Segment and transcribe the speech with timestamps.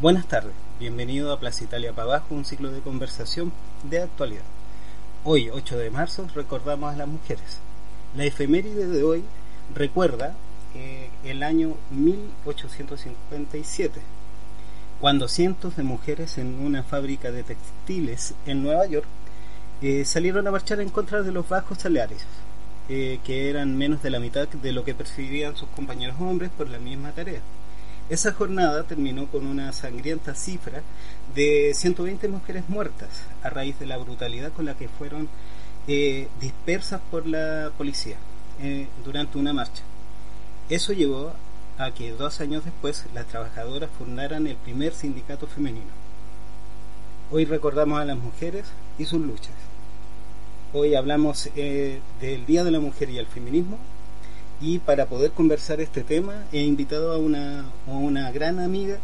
[0.00, 3.52] Buenas tardes, bienvenido a Plaza Italia para abajo, un ciclo de conversación
[3.82, 4.44] de actualidad.
[5.24, 7.58] Hoy, 8 de marzo, recordamos a las mujeres.
[8.16, 9.24] La efeméride de hoy
[9.74, 10.34] recuerda
[10.74, 14.00] eh, el año 1857,
[15.02, 19.06] cuando cientos de mujeres en una fábrica de textiles en Nueva York
[19.82, 22.22] eh, salieron a marchar en contra de los bajos salarios,
[22.88, 26.70] eh, que eran menos de la mitad de lo que percibían sus compañeros hombres por
[26.70, 27.42] la misma tarea.
[28.10, 30.82] Esa jornada terminó con una sangrienta cifra
[31.32, 33.08] de 120 mujeres muertas
[33.44, 35.28] a raíz de la brutalidad con la que fueron
[35.86, 38.16] eh, dispersas por la policía
[38.60, 39.84] eh, durante una marcha.
[40.68, 41.32] Eso llevó
[41.78, 45.92] a que dos años después las trabajadoras fundaran el primer sindicato femenino.
[47.30, 48.64] Hoy recordamos a las mujeres
[48.98, 49.54] y sus luchas.
[50.72, 53.78] Hoy hablamos eh, del Día de la Mujer y el feminismo
[54.60, 58.98] y para poder conversar este tema he invitado a una, a una gran amiga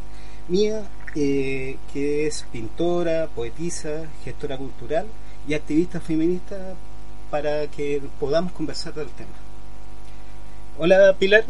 [0.49, 0.83] mía
[1.15, 5.07] eh, que es pintora, poetisa, gestora cultural
[5.49, 6.75] y activista feminista
[7.31, 9.31] para que podamos conversar del tema.
[10.79, 11.45] Hola Pilar.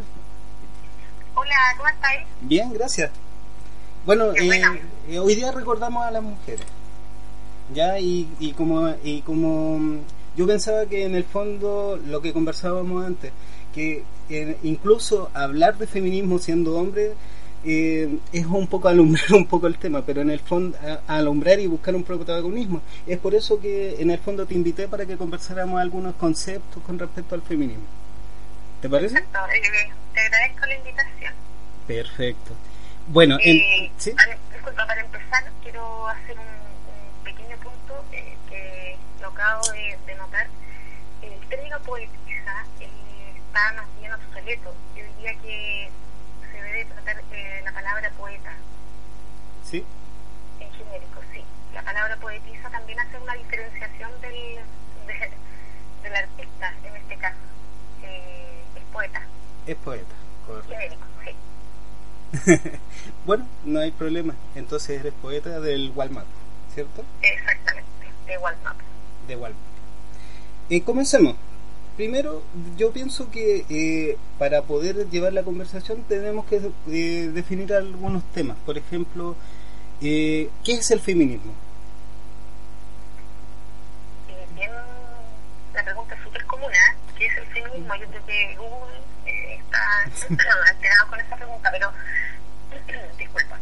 [1.34, 2.27] Hola, ¿cómo estáis?
[2.41, 3.11] Bien, gracias.
[4.06, 4.62] Bueno, eh,
[5.09, 6.64] eh, hoy día recordamos a las mujeres.
[7.75, 9.98] Ya, y, y como, y como
[10.36, 13.33] yo pensaba que en el fondo lo que conversábamos antes,
[13.77, 17.12] que eh, incluso hablar de feminismo siendo hombre
[17.64, 21.66] eh, es un poco alumbrar un poco el tema, pero en el fondo alumbrar y
[21.66, 22.80] buscar un protagonismo.
[23.06, 26.98] Es por eso que en el fondo te invité para que conversáramos algunos conceptos con
[26.98, 27.84] respecto al feminismo.
[28.80, 29.14] ¿Te parece?
[29.14, 31.34] Perfecto, eh, te agradezco la invitación.
[31.86, 32.52] Perfecto.
[33.08, 34.12] Bueno, eh, ¿sí?
[34.12, 39.98] para, disculpa, para empezar quiero hacer un, un pequeño punto eh, que lo acabo de,
[40.06, 40.48] de notar.
[41.22, 42.16] El término poetiza
[43.75, 44.75] más bien obsoleto.
[44.95, 45.91] Yo diría que
[46.53, 48.53] se debe tratar eh, la palabra poeta.
[49.65, 49.85] ¿Sí?
[50.61, 51.43] En genérico, sí.
[51.73, 54.59] La palabra poetisa también hace una diferenciación del,
[55.07, 55.31] de,
[56.03, 57.39] del artista, en este caso.
[58.03, 59.22] Eh, es poeta.
[59.66, 60.15] Es poeta,
[60.47, 60.71] correcto.
[60.71, 62.71] Genérico, sí.
[63.27, 64.34] bueno, no hay problema.
[64.55, 66.27] Entonces eres poeta del Walmart,
[66.75, 67.05] ¿cierto?
[67.22, 67.89] Exactamente,
[68.27, 68.78] de Walmart.
[69.27, 69.66] De Walmart.
[70.69, 71.37] Y comencemos.
[71.97, 72.43] Primero,
[72.77, 76.57] yo pienso que eh, para poder llevar la conversación tenemos que
[76.91, 78.59] eh, definir algunos temas.
[78.67, 79.34] Por ejemplo,
[80.03, 81.55] eh, ¿qué es el feminismo?
[84.55, 84.71] Bien,
[85.73, 86.97] la pregunta es súper común, ¿eh?
[87.17, 87.95] ¿Qué es el feminismo?
[87.95, 90.03] Yo creo que Google está
[90.69, 91.93] alterado con esa pregunta, pero
[93.19, 93.59] disculpa.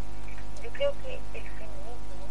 [0.61, 2.27] Yo creo que el feminismo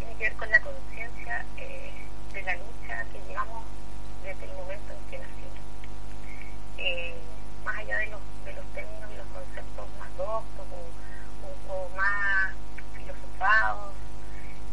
[0.00, 3.62] tiene que ver con la conciencia de la lucha que llevamos
[4.24, 5.60] desde el momento en que nacimos.
[6.78, 7.14] Eh,
[7.62, 11.88] más allá de los, de los términos y los conceptos más doctos o, o, o
[11.90, 12.54] más
[12.96, 13.92] filosofados,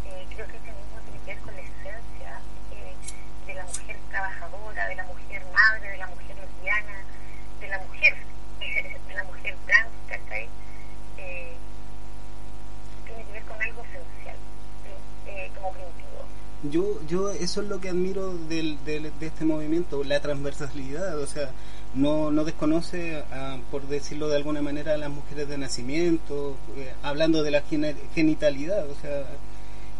[0.06, 2.42] eh, creo que el feminismo tiene que ver con la esencia
[2.72, 2.96] eh,
[3.46, 6.98] de la mujer trabajadora, de la mujer madre, de la mujer lesbiana,
[7.60, 8.16] de la mujer,
[8.60, 10.48] de la mujer trans, ¿cachai?
[11.18, 11.58] Eh,
[13.06, 14.38] tiene que ver con algo esencial,
[15.28, 16.26] eh, como primitivo
[16.64, 21.28] yo yo eso es lo que admiro del, del, de este movimiento la transversalidad o
[21.28, 21.50] sea
[21.94, 26.94] no no desconoce a, por decirlo de alguna manera a las mujeres de nacimiento eh,
[27.04, 27.62] hablando de la
[28.16, 29.26] genitalidad o sea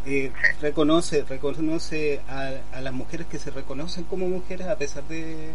[0.06, 0.32] eh,
[0.62, 5.50] reconoce reconoce a, a, las mujeres que se reconocen como mujeres a pesar de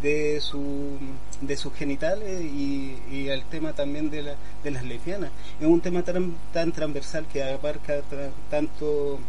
[0.00, 0.96] de su
[1.42, 4.34] de sus genitales y, y el tema también de, la,
[4.64, 5.30] de las lesbianas.
[5.60, 9.20] Es un tema tan, tan transversal que abarca tra, tanto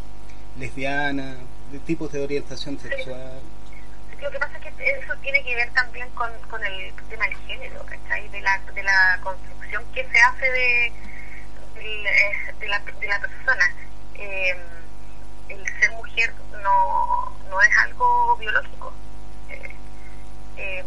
[0.59, 1.35] lesbiana,
[1.71, 3.39] de tipos de orientación sexual.
[3.39, 4.21] Sí.
[4.21, 7.37] Lo que pasa es que eso tiene que ver también con, con el tema del
[7.47, 8.27] género, ¿cachai?
[8.29, 10.91] De la, de la construcción que se hace de,
[11.75, 13.75] de, de, la, de la persona.
[14.15, 14.55] Eh,
[15.49, 16.33] el ser mujer
[16.63, 18.93] no, no es algo biológico.
[19.49, 19.75] Eh,
[20.57, 20.83] eh,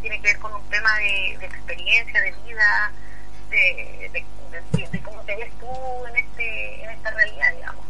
[0.00, 2.92] tiene que ver con un tema de, de experiencia, de vida,
[3.50, 7.84] de, de, de, cómo te ves tú en, este, en esta realidad, digamos.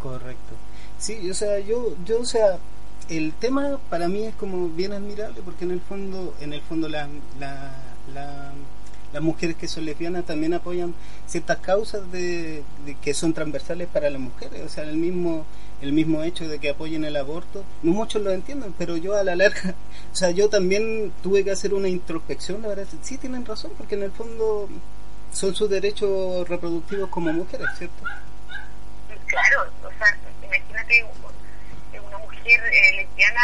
[0.00, 0.56] Correcto.
[1.00, 2.58] Sí, o sea, yo, yo, o sea,
[3.08, 6.90] el tema para mí es como bien admirable porque en el fondo, en el fondo
[6.90, 7.08] la,
[7.40, 7.74] la,
[8.12, 8.52] la,
[9.12, 10.94] las mujeres que son lesbianas también apoyan
[11.26, 15.46] ciertas causas de, de, que son transversales para las mujeres, o sea, el mismo
[15.80, 19.24] el mismo hecho de que apoyen el aborto, no muchos lo entienden, pero yo a
[19.24, 19.74] la larga,
[20.12, 23.94] o sea, yo también tuve que hacer una introspección, la verdad, sí tienen razón, porque
[23.94, 24.68] en el fondo
[25.32, 28.04] son sus derechos reproductivos como mujeres, ¿cierto?
[29.26, 29.70] claro,
[30.96, 33.40] imagínate una mujer eh, lesbiana,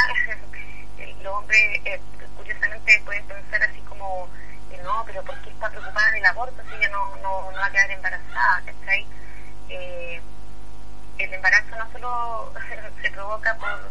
[1.23, 2.01] los hombres eh,
[2.37, 4.29] curiosamente pueden pensar así como,
[4.71, 7.51] eh, no, pero ¿por qué está preocupada del aborto si ella no, no,
[7.91, 9.07] embarazada, ¿cachai?
[9.69, 10.21] Eh,
[11.19, 12.53] el embarazo no solo
[13.03, 13.91] se provoca por,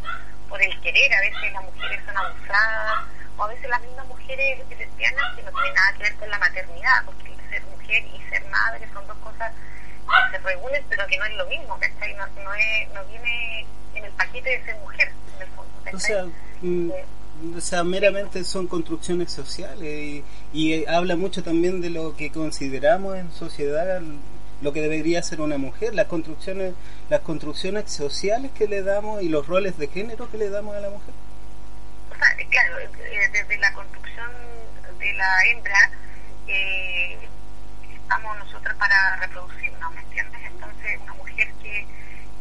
[0.49, 3.05] por el querer, a veces las mujeres son abusadas,
[3.37, 6.39] o a veces las mismas mujeres lesbianas que no tienen nada que ver con la
[6.39, 9.51] maternidad, porque ser mujer y ser madre son dos cosas
[10.05, 12.13] que se reúnen, pero que no es lo mismo, ¿cachai?
[12.15, 13.65] No, no, es, no viene
[13.95, 15.95] en el paquete de ser mujer, en el fondo, ¿cachai?
[15.95, 16.25] O sea,
[16.61, 17.05] mm, Eh,
[17.57, 20.23] o sea, meramente son construcciones sociales y,
[20.53, 24.01] y habla mucho también de lo que consideramos en sociedad
[24.61, 26.73] lo que debería ser una mujer, las construcciones,
[27.09, 30.79] las construcciones sociales que le damos y los roles de género que le damos a
[30.79, 31.13] la mujer.
[32.11, 32.89] o sea, eh, claro, eh,
[33.31, 34.31] desde la construcción
[34.99, 35.91] de la hembra,
[36.47, 37.17] eh,
[38.05, 40.39] estamos nosotros para reproducirnos, ¿me entiendes?
[40.45, 41.87] Entonces, una mujer que,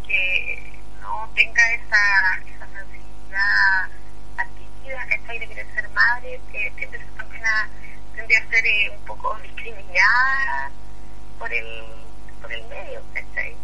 [0.06, 3.88] que no tenga esa, esa sensibilidad
[4.36, 5.38] adquirida, ¿cachai?
[5.38, 10.70] De querer ser madre, que tiende también a, a ser eh, un poco discriminada
[11.38, 11.86] por el,
[12.42, 13.56] por el medio, ¿cachai?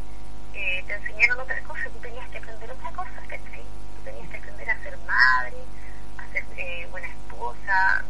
[0.55, 3.63] Eh, te enseñaron otra cosa, tú tenías que aprender otra cosa, ¿cachai?
[3.97, 5.57] Tú tenías que aprender a ser madre,
[6.17, 8.05] a ser eh, buena esposa,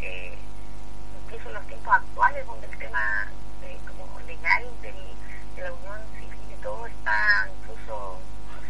[0.00, 0.38] eh,
[1.42, 3.28] en los tiempos actuales donde el tema
[3.64, 4.94] eh, como legal del,
[5.56, 8.18] de la unión civil y todo está incluso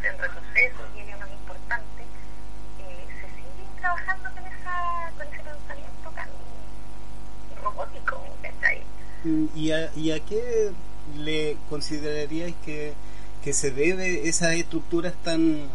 [0.02, 2.02] en retroceso y es importante,
[2.80, 6.28] eh, se sigue trabajando con, esa, con ese pensamiento tan
[7.62, 8.24] robótico.
[9.24, 10.72] Mm, ¿Y a, y a qué
[11.16, 12.94] le consideraríais que,
[13.42, 15.68] que se debe esas estructuras tan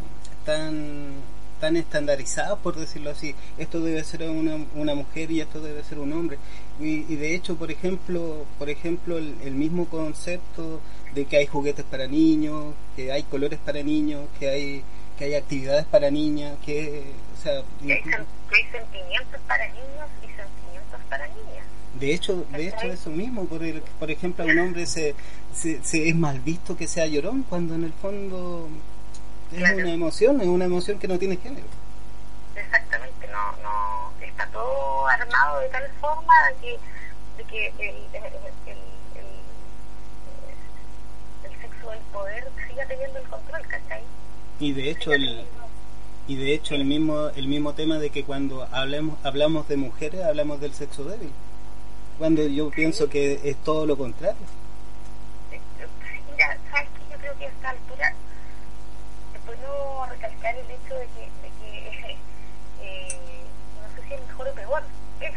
[0.46, 1.14] tan
[1.60, 6.00] tan estandarizadas por decirlo así esto debe ser una, una mujer y esto debe ser
[6.00, 6.38] un hombre
[6.80, 10.80] y, y de hecho por ejemplo por ejemplo el, el, mismo concepto
[11.14, 14.84] de que hay juguetes para niños que hay colores para niños que hay
[15.18, 17.04] que hay actividades para niñas que
[17.38, 21.66] o sea que hay, que hay sentimientos para niños y sentimientos para niñas
[22.00, 25.16] de hecho, de hecho eso mismo, por, el, por ejemplo, a un hombre se,
[25.54, 28.70] se, se, es mal visto que sea llorón cuando en el fondo
[29.52, 29.80] es claro.
[29.80, 31.66] una emoción, es una emoción que no tiene género.
[32.56, 36.80] Exactamente, no, no está todo armado de tal forma de que,
[37.38, 38.24] de que el, el,
[38.66, 38.78] el,
[41.46, 44.04] el, sexo del poder siga teniendo el control, ¿cachai?
[44.60, 45.46] Y de hecho el
[46.28, 50.24] y de hecho el mismo el mismo tema de que cuando hablemos hablamos de mujeres
[50.24, 51.32] hablamos del sexo débil
[52.18, 54.36] cuando yo pienso que es todo lo contrario.
[56.32, 58.14] Mira, sabes que yo creo que a esta altura
[59.46, 61.30] puedo recalcar el hecho de que
[62.82, 63.46] eh,
[63.82, 64.84] no sé si es mejor o peor,
[65.22, 65.32] es.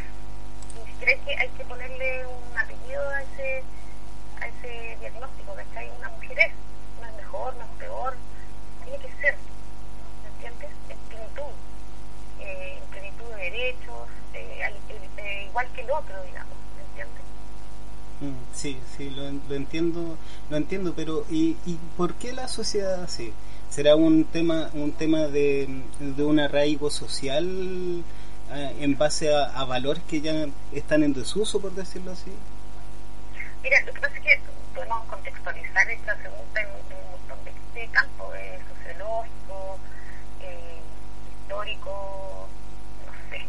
[1.06, 3.62] Hay que, hay que ponerle un apellido a ese,
[4.40, 5.90] a ese diagnóstico, ¿cachai?
[5.98, 6.52] Una mujer es,
[7.00, 8.14] no es mejor, no es peor,
[8.84, 9.36] tiene que ser,
[10.22, 10.70] ¿me entiendes?
[10.88, 11.52] En plenitud,
[12.40, 16.52] eh, en plenitud de derechos, eh, al, el, igual que el otro, digamos.
[18.54, 20.16] Sí, sí, lo, lo, entiendo,
[20.48, 23.32] lo entiendo, pero ¿y, ¿y por qué la sociedad así?
[23.68, 25.68] ¿Será un tema, un tema de,
[25.98, 28.02] de un arraigo social eh,
[28.54, 32.32] en base a, valores que ya están en desuso, por decirlo así?
[33.62, 34.40] Mira, lo que pasa es que
[34.74, 39.78] podemos contextualizar esta pregunta en, un montón de, de campos, eh, sociológico,
[40.40, 40.80] eh,
[41.42, 42.48] histórico,
[43.06, 43.46] no sé,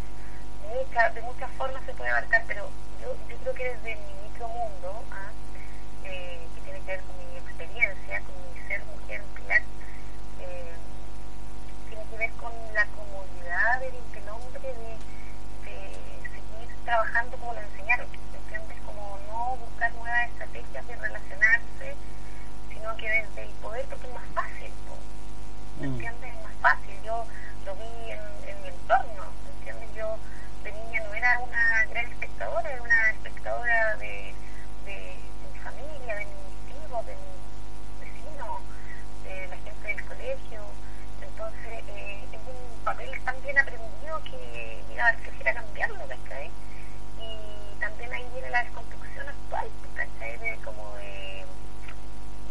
[0.69, 2.69] mucha, de muchas formas se puede abarcar, pero
[3.01, 5.31] yo, yo creo que desde mi mundo ¿ah?
[6.05, 9.61] eh, que tiene que ver con mi experiencia, con mi ser mujer nuclear,
[10.41, 10.73] eh,
[11.89, 14.97] tiene que ver con la comodidad del, del hombre de,
[15.63, 15.77] de,
[16.27, 18.77] seguir trabajando como lo enseñaron, ¿entiendes?
[18.85, 21.95] Como no buscar nuevas estrategias de relacionarse,
[22.69, 24.71] sino que desde el poder, porque es más fácil,
[25.79, 26.33] ¿me entiendes?
[26.35, 26.95] Es más fácil.
[27.05, 27.25] Yo
[27.65, 28.19] lo vi en,
[28.49, 29.23] en mi entorno,
[29.57, 29.89] ¿entiendes?
[29.95, 30.17] Yo
[30.63, 34.33] de niña no era una gran espectadora, era una espectadora de,
[34.85, 38.61] de, de mi familia, de mis tíos, de mis vecinos,
[39.23, 40.61] de la gente del colegio.
[41.21, 46.49] Entonces, eh, es un papel tan bien aprendido que llega a quisiera cambiarlo, ¿cachai?
[47.19, 50.37] Y también ahí viene la desconstrucción actual, ¿cachai?
[50.37, 51.45] De, como de,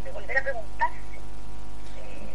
[0.03, 1.17] de volver a preguntarse
[1.97, 2.29] eh,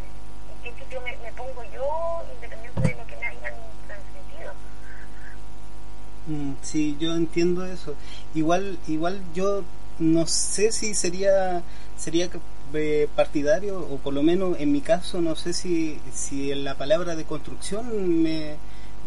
[0.50, 3.54] en qué sitio me, me pongo yo, independiente de lo que me hayan
[3.86, 4.54] transmitido.
[6.70, 7.94] Sí, yo entiendo eso.
[8.34, 9.62] Igual, igual yo
[9.98, 11.62] no sé si sería
[11.96, 12.28] sería
[12.74, 17.16] eh, partidario o por lo menos en mi caso no sé si si la palabra
[17.16, 18.56] de construcción me,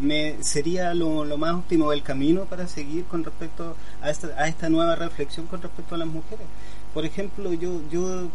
[0.00, 4.48] me sería lo, lo más óptimo del camino para seguir con respecto a esta, a
[4.48, 6.46] esta nueva reflexión con respecto a las mujeres.
[6.92, 8.28] Por ejemplo, yo yo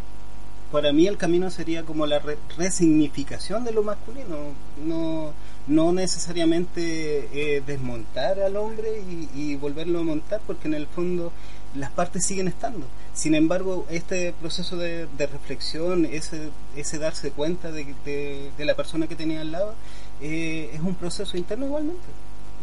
[0.71, 4.37] para mí el camino sería como la re resignificación de lo masculino,
[4.85, 5.33] no
[5.67, 11.31] no necesariamente eh, desmontar al hombre y, y, volverlo a montar, porque en el fondo
[11.75, 12.87] las partes siguen estando.
[13.13, 19.15] Sin embargo, este proceso de, reflexión, ese, ese darse cuenta de, de, la persona que
[19.15, 19.75] tenía al lado,
[20.21, 22.05] eh, es un proceso interno igualmente.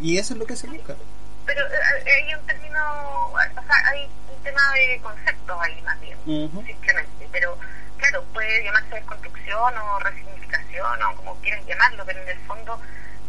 [0.00, 0.96] Y eso es lo que se busca.
[1.46, 2.80] Pero eh, hay un término,
[3.32, 6.16] o sea, hay un tema de conceptos ahí más bien,
[6.66, 7.28] simplemente.
[7.30, 7.56] Pero
[8.04, 12.78] claro, puede llamarse desconstrucción o resignificación o como quieras llamarlo, pero en el fondo,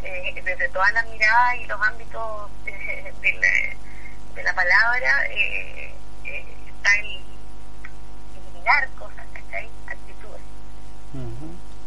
[0.04, 3.78] eh, desde toda la mirada y los ámbitos de,
[4.36, 5.94] de la palabra, eh,
[6.26, 7.22] eh, está el
[8.36, 9.70] eliminar cosas, ¿cachai?
[9.88, 10.42] Actitudes.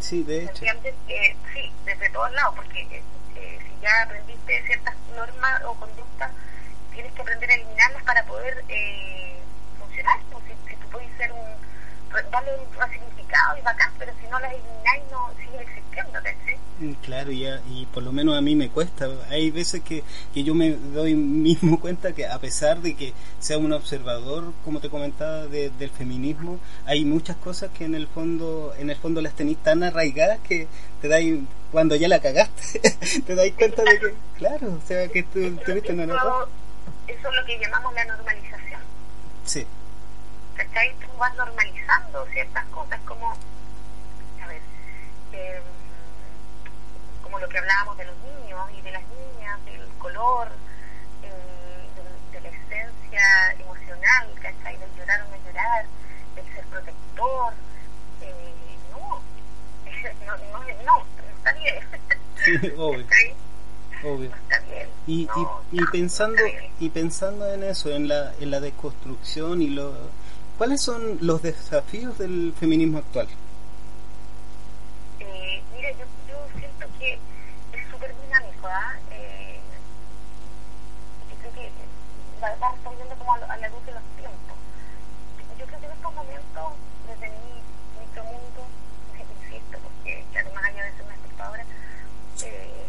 [0.01, 0.65] Sí, de hecho.
[1.09, 6.31] Eh, sí, desde todos lados, porque eh, si ya aprendiste ciertas normas o conductas,
[6.93, 9.39] tienes que aprender a eliminarlas para poder eh,
[9.79, 10.21] funcionar.
[10.33, 11.68] Pues, si, si, tú puedes ser un,
[12.31, 16.19] darle un significado y bacán, pero si no las elimináis, no siguen existiendo.
[16.81, 19.09] Mm, claro, ya, y por lo menos a mí me cuesta.
[19.31, 23.59] Hay veces que, que yo me doy mismo cuenta que a pesar de que sea
[23.59, 28.91] un observador, como te comentaba, del feminismo, hay muchas cosas que en el fondo en
[28.91, 30.69] el fondo las tenéis tan arraigadas que
[31.01, 31.41] te dais,
[31.73, 32.81] cuando ya la cagaste,
[33.27, 36.49] te dais cuenta de que, claro, o sea, que tú tuviste una Eso
[37.07, 38.81] es lo que llamamos la normalización.
[39.45, 39.67] Sí.
[40.59, 40.93] ¿Cachai?
[40.95, 44.61] Tú vas normalizando ciertas cosas como, a ver,
[45.33, 45.61] eh,
[47.23, 50.49] como lo que hablábamos de los niños y de las niñas, del color,
[51.23, 54.77] eh, de, la esencia emocional, ¿cachai?
[54.79, 55.87] Del llorar o no llorar,
[56.35, 57.55] del ser protector.
[58.23, 58.55] Eh,
[58.91, 59.21] no,
[60.27, 61.05] no, no, no,
[61.37, 61.85] está bien.
[62.45, 63.07] Sí, obvio.
[64.05, 64.31] Obvio.
[64.31, 64.89] está bien.
[65.09, 66.41] Y, y, y pensando
[66.79, 69.93] y pensando en eso, en la, en la desconstrucción y lo,
[70.59, 73.29] ¿cuáles son los desafíos del feminismo actual?
[82.43, 84.57] va, va respondiendo como a, la luz de los tiempos.
[85.59, 86.73] Yo creo que en estos momentos,
[87.07, 87.63] desde mi
[88.01, 88.67] micromundo,
[89.19, 91.65] insisto, porque claro, más allá de ser una espectadora,
[92.45, 92.87] eh,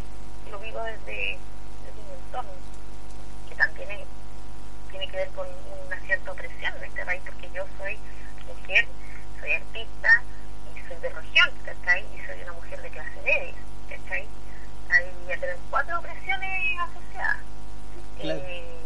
[0.52, 1.40] lo vivo desde,
[1.86, 2.52] desde mi entorno,
[3.50, 3.90] que también
[4.92, 5.48] tiene que ver con
[5.88, 7.98] una cierta opresión en este país, porque yo soy
[8.48, 8.88] mujer,
[9.40, 10.24] soy artista
[10.76, 12.06] y soy de región, ¿cachai?
[12.16, 13.56] Y soy una mujer de clase media,
[13.90, 14.28] ¿cachai?
[14.90, 17.38] Hay ya tenemos cuatro opresiones asociadas.
[18.20, 18.42] Claro.
[18.44, 18.80] Eh,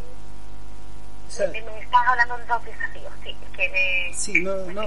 [1.39, 4.83] me estás hablando de dos desafíos, sí, que Sí, no, no,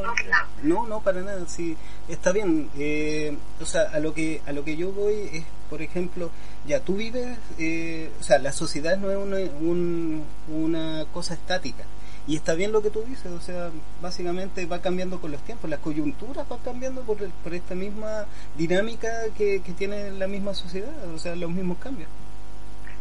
[0.63, 1.77] no, no, para nada, sí,
[2.09, 2.71] está bien.
[2.79, 6.31] Eh, o sea, a lo que a lo que yo voy es, por ejemplo,
[6.67, 11.85] ya tú vives, eh, o sea, la sociedad no es una, una cosa estática.
[12.29, 13.71] Y está bien lo que tú dices, o sea,
[14.03, 18.27] básicamente va cambiando con los tiempos, las coyunturas van cambiando por, por esta misma
[18.57, 22.09] dinámica que, que tiene la misma sociedad, o sea, los mismos cambios.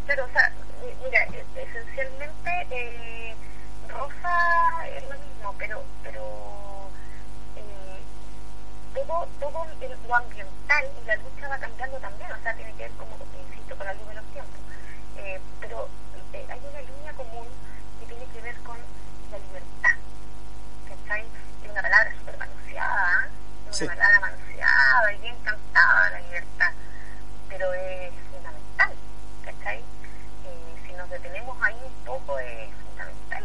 [0.05, 0.53] Pero, o sea,
[1.03, 1.25] mira,
[1.55, 3.14] esencialmente eh,
[3.97, 6.21] Rosa es lo mismo, pero pero
[7.55, 8.01] eh,
[8.93, 9.65] todo todo
[10.07, 13.15] lo ambiental y la lucha va cambiando también, o sea, tiene que ver, como
[13.47, 14.59] insisto, con la luz de los tiempos.
[15.17, 15.87] Eh, pero
[16.33, 17.47] eh, hay una línea común
[17.99, 18.77] que tiene que ver con
[19.31, 19.97] la libertad,
[20.87, 21.25] ¿cachai?
[21.63, 23.29] Es una palabra súper manoseada,
[23.67, 26.71] una palabra manoseada y bien cantada la libertad,
[27.49, 28.93] pero es fundamental,
[29.43, 29.83] ¿cachai?
[30.97, 33.43] nos detenemos ahí un poco es fundamental.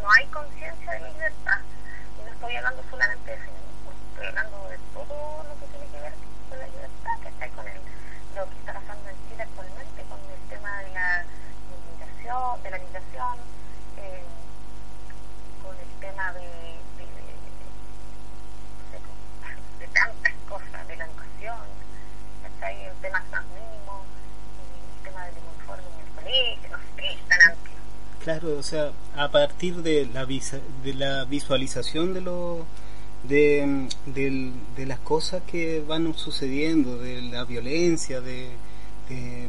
[0.00, 1.60] No hay conciencia de libertad.
[2.18, 6.00] Y no estoy hablando solamente de feminismo, estoy hablando de todo lo que tiene que
[6.00, 6.12] ver
[6.48, 7.80] con la libertad, que está con el,
[8.36, 11.24] lo que está pasando en Chile actualmente, con el tema de la
[11.90, 13.38] migración, de la migración,
[13.98, 14.22] eh,
[15.62, 18.98] con el tema de, de, de,
[19.80, 21.58] de, tantas cosas, de la educación,
[22.46, 24.04] está ahí el tema más mínimo,
[24.94, 25.94] el tema del uniforme
[28.24, 32.64] Claro, o sea, a partir de la, de la visualización de, lo,
[33.28, 38.50] de, de, las cosas que van sucediendo, de la violencia, de,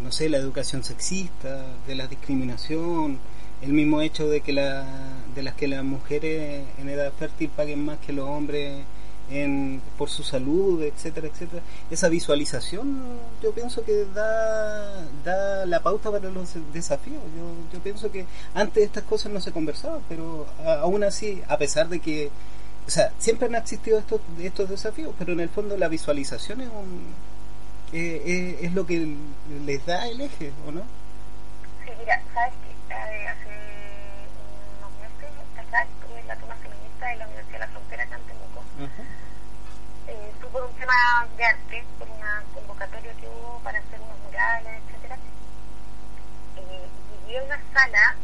[0.04, 3.20] no sé, la educación sexista, de la discriminación,
[3.62, 4.86] el mismo hecho de que la,
[5.34, 8.84] de las que las mujeres en edad fértil paguen más que los hombres
[9.30, 11.62] en, por su salud, etcétera, etcétera.
[11.90, 13.04] Esa visualización
[13.42, 17.22] yo pienso que da, da la pauta para los desafíos.
[17.36, 21.90] Yo, yo pienso que antes estas cosas no se conversaban, pero aún así, a pesar
[21.90, 22.30] de que,
[22.88, 26.70] o sea, siempre han existido estos, estos desafíos, pero en el fondo la visualización es,
[26.70, 27.14] un,
[27.92, 29.16] es, lo que
[29.66, 30.82] les da el eje, ¿o no?
[31.84, 33.50] Sí, mira, sabes que eh, hace
[34.80, 38.18] unos meses atrás estuve en la toma feminista de la Universidad de la Frontera acá
[40.08, 40.32] en eh,
[41.38, 45.18] de arte, por una convocatoria que hubo para hacer unos murales, etcétera.
[46.56, 48.16] Y llegué una sala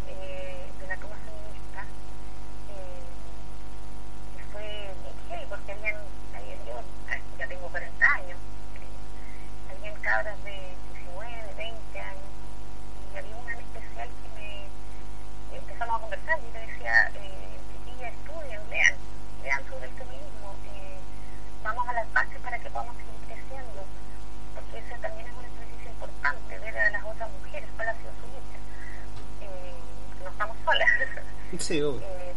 [31.71, 32.33] Sí, eh,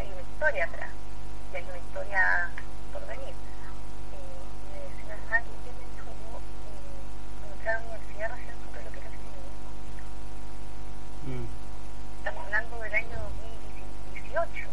[0.00, 0.88] hay una historia atrás,
[1.52, 2.48] y hay una historia
[2.94, 3.28] por venir.
[3.28, 4.40] Eh,
[4.72, 6.40] me decía, ¿sabes qué me dijo yo?
[6.40, 6.40] Eh,
[7.44, 9.68] cuando entré a la universidad recién supe lo que era el feminismo.
[11.28, 11.46] Mm.
[12.24, 14.68] Estamos hablando del año 2018.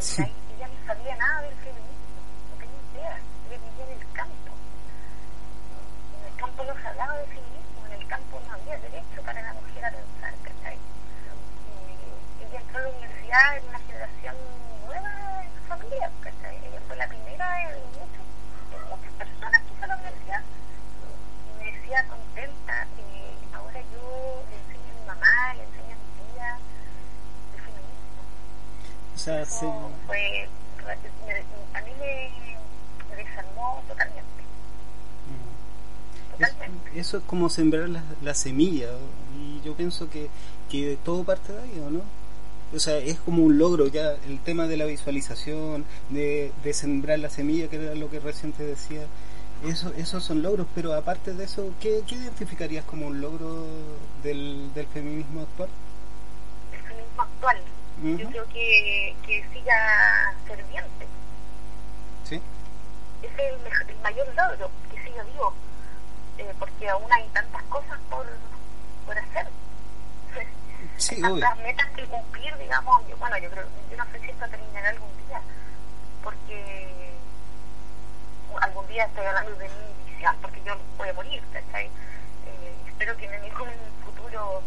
[0.00, 0.16] Sí.
[0.26, 0.34] ¿cachai?
[0.58, 2.18] Ella no sabía nada del feminismo,
[2.50, 3.16] no tenía idea.
[3.46, 4.50] Ella vivía en el campo.
[6.18, 9.42] En el campo no se hablaba de feminismo, en el campo no había derecho para
[9.42, 10.78] la mujer a pensar, ¿cachai?
[12.42, 14.34] Y ella entró a la universidad en una generación
[14.86, 16.56] nueva en su familia, ¿cachai?
[16.66, 18.26] Ella fue la primera en, muchos,
[18.74, 20.42] en muchas personas que fue a la universidad.
[20.42, 25.98] Y me decía contenta, eh, ahora yo le enseño a mi mamá, le enseño a
[26.02, 26.58] mi tía
[27.54, 28.22] el feminismo.
[29.14, 29.66] O sea, Eso sí.
[30.06, 30.48] fue,
[30.84, 32.14] me- a mí me,
[33.08, 34.42] me desarmó totalmente,
[35.30, 36.32] Mm.
[36.32, 36.90] totalmente.
[36.90, 38.88] Es- eso es como sembrar la, la semilla
[39.36, 40.28] y yo pienso que,
[40.70, 42.00] que todo parte de ahí, ¿o no?
[42.74, 47.18] O sea, es como un logro ya el tema de la visualización, de, de sembrar
[47.18, 49.02] la semilla, que era lo que recién te decía.
[49.66, 53.66] Eso, esos son logros, pero aparte de eso, ¿qué, qué identificarías como un logro
[54.22, 55.68] del, del feminismo actual?
[56.72, 57.58] El feminismo actual,
[58.02, 61.06] yo creo que, que siga ferviente.
[62.24, 62.40] ¿Sí?
[63.22, 65.52] Ese es el, el mayor logro, que siga vivo,
[66.42, 68.26] eh, porque aún hay tantas cosas por,
[69.06, 69.46] por hacer.
[70.98, 71.40] Sí, Hay obvio.
[71.40, 74.90] tantas metas que cumplir, digamos, yo, bueno, yo creo, yo no sé si esto terminará
[74.90, 75.40] algún día,
[76.22, 77.12] porque
[78.60, 81.86] algún día estoy hablando de mi visión, porque yo voy a morir, ¿cachai?
[81.86, 83.68] Eh, espero que en ningún
[84.04, 84.62] futuro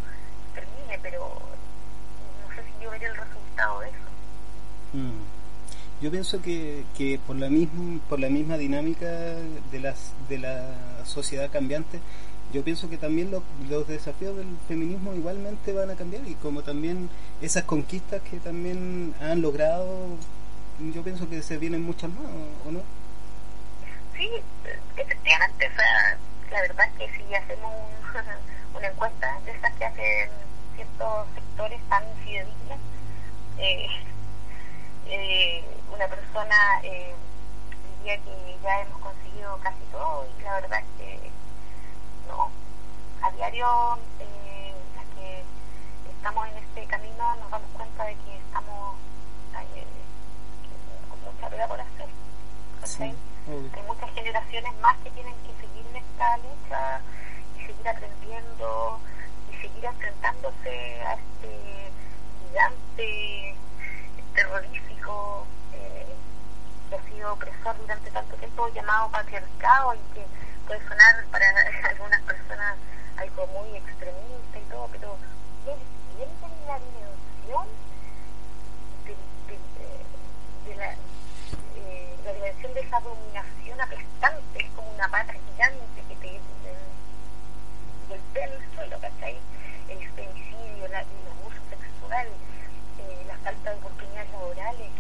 [0.54, 1.42] termine, pero
[2.50, 3.98] no sé si yo veré el resultado de eso.
[4.94, 5.22] Mm.
[6.02, 10.68] Yo pienso que, que por la misma por la misma dinámica de las de la
[11.06, 12.00] sociedad cambiante,
[12.54, 16.62] yo pienso que también los, los desafíos del feminismo igualmente van a cambiar y como
[16.62, 17.10] también
[17.42, 19.88] esas conquistas que también han logrado,
[20.94, 22.26] yo pienso que se vienen muchas más,
[22.68, 22.82] ¿o, no?
[24.16, 24.30] Sí,
[24.96, 26.18] efectivamente, o sea,
[26.52, 30.30] la verdad que si hacemos un- una encuesta de esas que hacen
[30.76, 32.80] ciertos sectores tan fidedignas,
[33.58, 33.88] eh,
[35.08, 35.64] eh,
[35.94, 37.14] una persona eh,
[38.06, 41.32] diría que ya hemos conseguido casi todo y la verdad es que
[42.28, 42.50] no.
[43.24, 45.44] A diario, eh, las que
[46.12, 48.96] estamos en este camino nos damos cuenta de que estamos
[49.74, 49.86] eh,
[50.64, 52.08] que- con mucha pega por hacer.
[53.48, 53.70] obvio.
[53.74, 57.02] Hay muchas generaciones más que tienen que seguir en esta lucha
[57.58, 59.00] y seguir aprendiendo
[59.52, 61.92] y seguir enfrentándose a este
[62.50, 63.56] gigante
[64.36, 65.48] terrorífico
[67.26, 70.26] sido opresor durante tanto tiempo llamado patriarcado y que
[70.68, 71.46] puede sonar para
[71.90, 72.76] algunas personas
[73.18, 75.18] algo muy extremista y todo, pero
[75.66, 77.68] entienden la dimensión
[79.06, 79.16] de,
[79.48, 86.16] de, de- la, eh, dimensión de esa dominación aplastante, es como una pata gigante que
[86.18, 86.42] te eh,
[88.10, 89.38] golpea en el suelo, ¿cachai?
[89.90, 92.28] El femicidio, la, el abuso sexual,
[93.00, 94.92] eh, la falta de oportunidades laborales,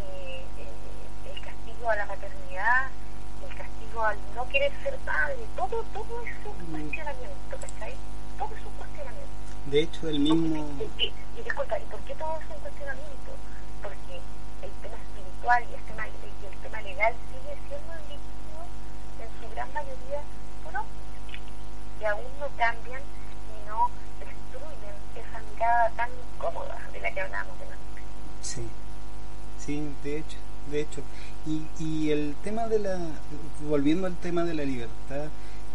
[0.00, 2.88] eh, eh, el castigo a la maternidad,
[3.48, 7.94] el castigo al no querer ser padre, todo, todo es un cuestionamiento, ¿cachai?
[8.38, 9.34] Todo es un cuestionamiento.
[9.66, 10.68] De hecho, el mismo...
[10.98, 13.30] Y, y- y disculpa, ¿y por qué todo es un cuestionamiento?
[13.82, 14.20] Porque
[14.62, 18.64] el tema espiritual y el tema, y el tema legal sigue siendo ambiguo
[19.20, 20.20] en su gran mayoría,
[20.68, 20.84] ¿o no?
[22.00, 27.58] Y aún no cambian y no destruyen esa mirada tan incómoda de la que hablábamos
[27.58, 28.00] delante.
[28.42, 28.68] Sí,
[29.58, 30.38] sí, de hecho,
[30.70, 31.00] de hecho.
[31.46, 32.98] Y, y el tema de la,
[33.68, 35.26] volviendo al tema de la libertad,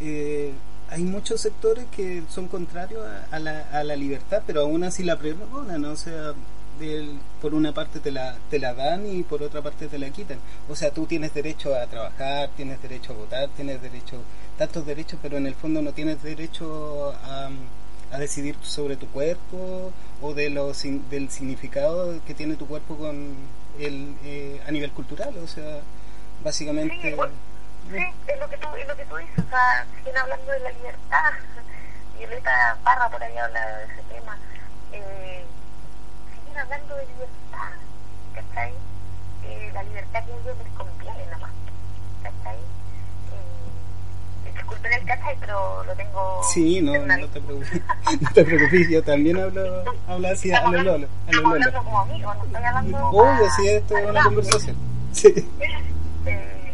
[0.02, 0.52] eh,
[0.90, 5.04] hay muchos sectores que son contrarios a, a la, a la libertad, pero aún así
[5.04, 6.34] la pregonan, o sea,
[6.80, 10.10] del- por una parte te la, te la dan y por otra parte te la
[10.10, 10.40] quitan.
[10.70, 14.18] O sea, tú tienes derecho a trabajar, tienes derecho a votar, tienes derecho,
[14.58, 17.50] tantos derechos, pero en el fondo no tienes derecho a,
[18.12, 20.72] a decidir sobre tu cuerpo o de lo,
[21.12, 23.34] del significado que tiene tu cuerpo con
[23.80, 25.38] el, eh, a nivel cultural.
[25.38, 25.80] O sea,
[26.44, 26.96] básicamente...
[27.02, 27.34] Sí, bueno,
[27.92, 30.60] sí, es lo que tú, es lo que tú dices, o sea, siguen hablando de
[30.60, 31.32] la libertad.
[32.18, 34.38] Violeta Parra por ahí habla de ese tema.
[34.92, 35.46] Eh,
[36.34, 37.72] siguen hablando de libertad,
[38.36, 38.74] ¿cachai?
[39.46, 41.52] Eh, la libertad que ellos les conviene nada más,
[42.24, 42.58] ¿cachai?
[42.58, 47.82] Eh, disculpen el cachai, pero lo tengo Sí, no, no te preocupes,
[48.22, 51.54] no te preocupes, yo también hablo, hablo así a lo lolo, a lo lolo.
[51.54, 53.08] hablando como amigos, no estoy hablando...
[53.10, 54.78] Obvio, sí, esto es una conversación.
[55.12, 55.28] Sí.
[56.28, 56.70] Eh,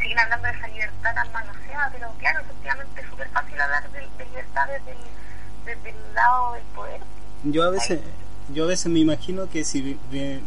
[0.00, 4.00] siguen hablando de esa libertad tan manoseada, pero claro, efectivamente es súper fácil hablar de,
[4.00, 4.98] de libertad desde el,
[5.66, 7.00] desde el lado del poder.
[7.44, 8.00] Yo a veces,
[8.54, 9.98] yo a veces me imagino que si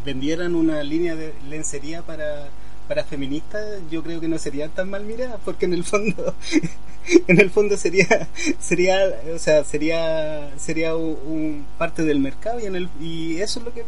[0.04, 2.48] vendieran una línea de lencería para
[2.92, 6.34] para feministas yo creo que no serían tan mal miradas porque en el fondo
[7.26, 8.28] en el fondo sería
[8.60, 8.98] sería
[9.34, 13.72] o sea sería sería un, parte del mercado y en el y eso es lo
[13.72, 13.86] que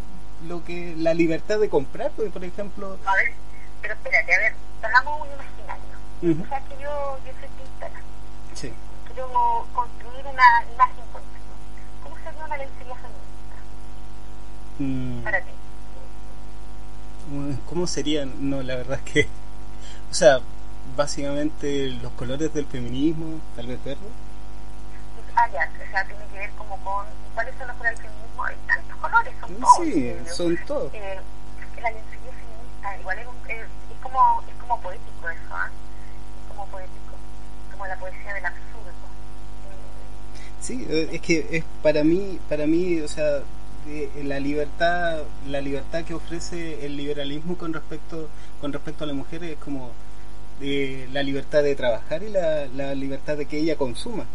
[0.49, 3.35] lo que la libertad de comprar porque por ejemplo a ver
[3.83, 8.01] pero espérate a ver hagamos un imaginario o sea que yo yo soy pintora.
[8.55, 8.73] Sí.
[9.07, 11.05] Quiero construir una imagen.
[11.13, 11.53] Contigo
[12.03, 13.57] ¿cómo sería una lencería feminista?
[14.79, 15.23] Mm.
[15.25, 15.51] para ti
[17.67, 18.51] ¿Cómo serían?
[18.51, 19.29] No, la verdad es que.
[20.11, 20.39] O sea,
[20.97, 23.99] básicamente los colores del feminismo, tal vez verde.
[25.35, 27.07] Ah, ya, o sea, tiene que ver como con.
[27.35, 28.45] ¿Cuáles son los colores del feminismo?
[28.45, 29.77] Hay tantos colores, son todos.
[29.83, 30.95] Sí, son todos.
[30.95, 31.19] Eh,
[31.83, 33.67] la lencería feminista, igual es, es,
[34.03, 35.69] como, es como poético eso, ¿ah?
[35.69, 37.15] Es como poético,
[37.73, 38.93] como la poesía del absurdo.
[40.61, 43.43] Sí, es que es para mí, para mí, o sea,
[44.23, 48.29] la libertad la libertad que ofrece el liberalismo con respecto
[48.61, 49.91] con respecto a la mujer es como
[50.61, 54.27] de la libertad de trabajar y la, la libertad de que ella consuma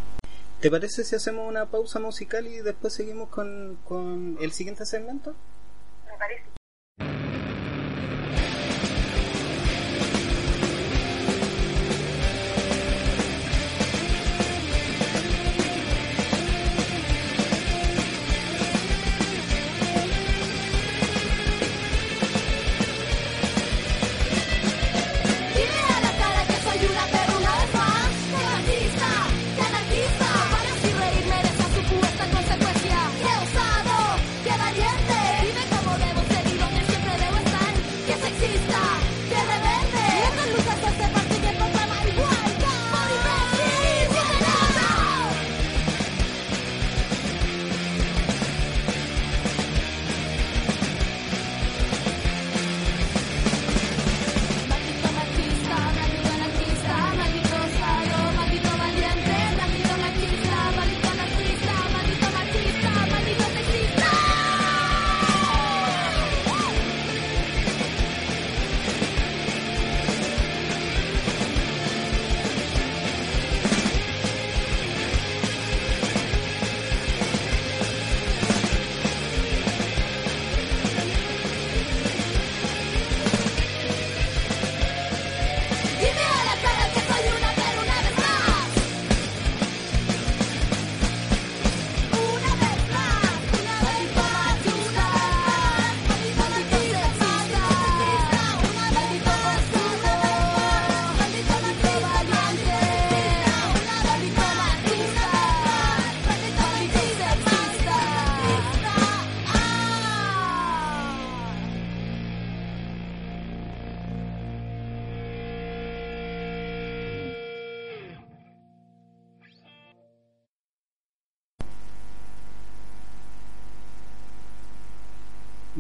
[0.60, 5.34] ¿Te parece si hacemos una pausa musical y después seguimos con, con el siguiente segmento?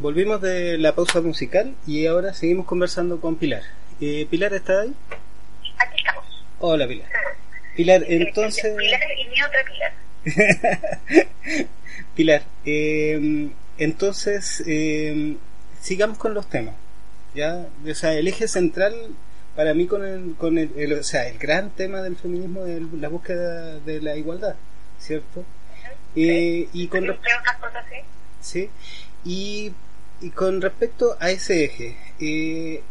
[0.09, 3.61] Volvimos de la pausa musical y ahora seguimos conversando con Pilar.
[4.01, 4.95] Eh, Pilar, ¿está ahí?
[5.77, 6.25] Aquí estamos.
[6.57, 7.07] Hola, Pilar.
[7.75, 8.75] Pilar, entonces...
[8.75, 9.59] Pilar y mi otra
[10.25, 11.27] Pilar.
[12.15, 15.35] Pilar, eh, entonces eh,
[15.79, 16.73] sigamos con los temas.
[17.35, 17.67] ¿ya?
[17.87, 18.95] O sea, el eje central
[19.55, 23.09] para mí con el, con el, o sea, el gran tema del feminismo es la
[23.09, 24.55] búsqueda de la igualdad,
[24.97, 25.45] ¿cierto?
[26.15, 27.29] Eh, y con respecto
[28.41, 28.71] sí.
[29.23, 29.71] Y
[30.21, 32.83] y con respecto a ese eje, eh,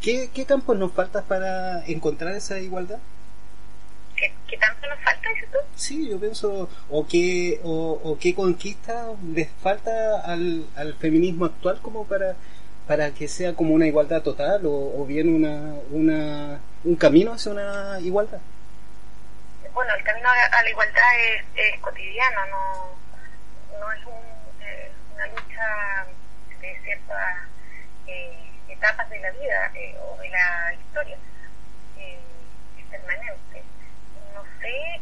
[0.00, 2.98] ¿qué, ¿qué, campos nos falta para encontrar esa igualdad?
[4.16, 5.58] ¿Qué, qué tanto nos falta, dices tú?
[5.76, 11.78] Sí, yo pienso, o qué, o, o qué conquista les falta al, al feminismo actual
[11.80, 12.34] como para,
[12.88, 17.52] para que sea como una igualdad total o, o bien una, una, un camino hacia
[17.52, 18.40] una igualdad.
[19.72, 25.26] Bueno, el camino a la igualdad es, es cotidiano, no, no es un, eh, una
[25.28, 26.06] lucha
[26.88, 27.36] ciertas
[28.06, 31.18] eh, etapas de la vida eh, o de la historia.
[31.98, 32.18] Eh,
[32.78, 33.62] es permanente.
[34.34, 35.00] No sé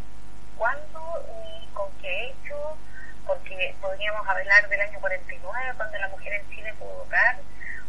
[0.58, 2.76] cuándo ni con qué hecho,
[3.24, 7.36] porque podríamos hablar del año 49, cuando la mujer en Chile pudo votar,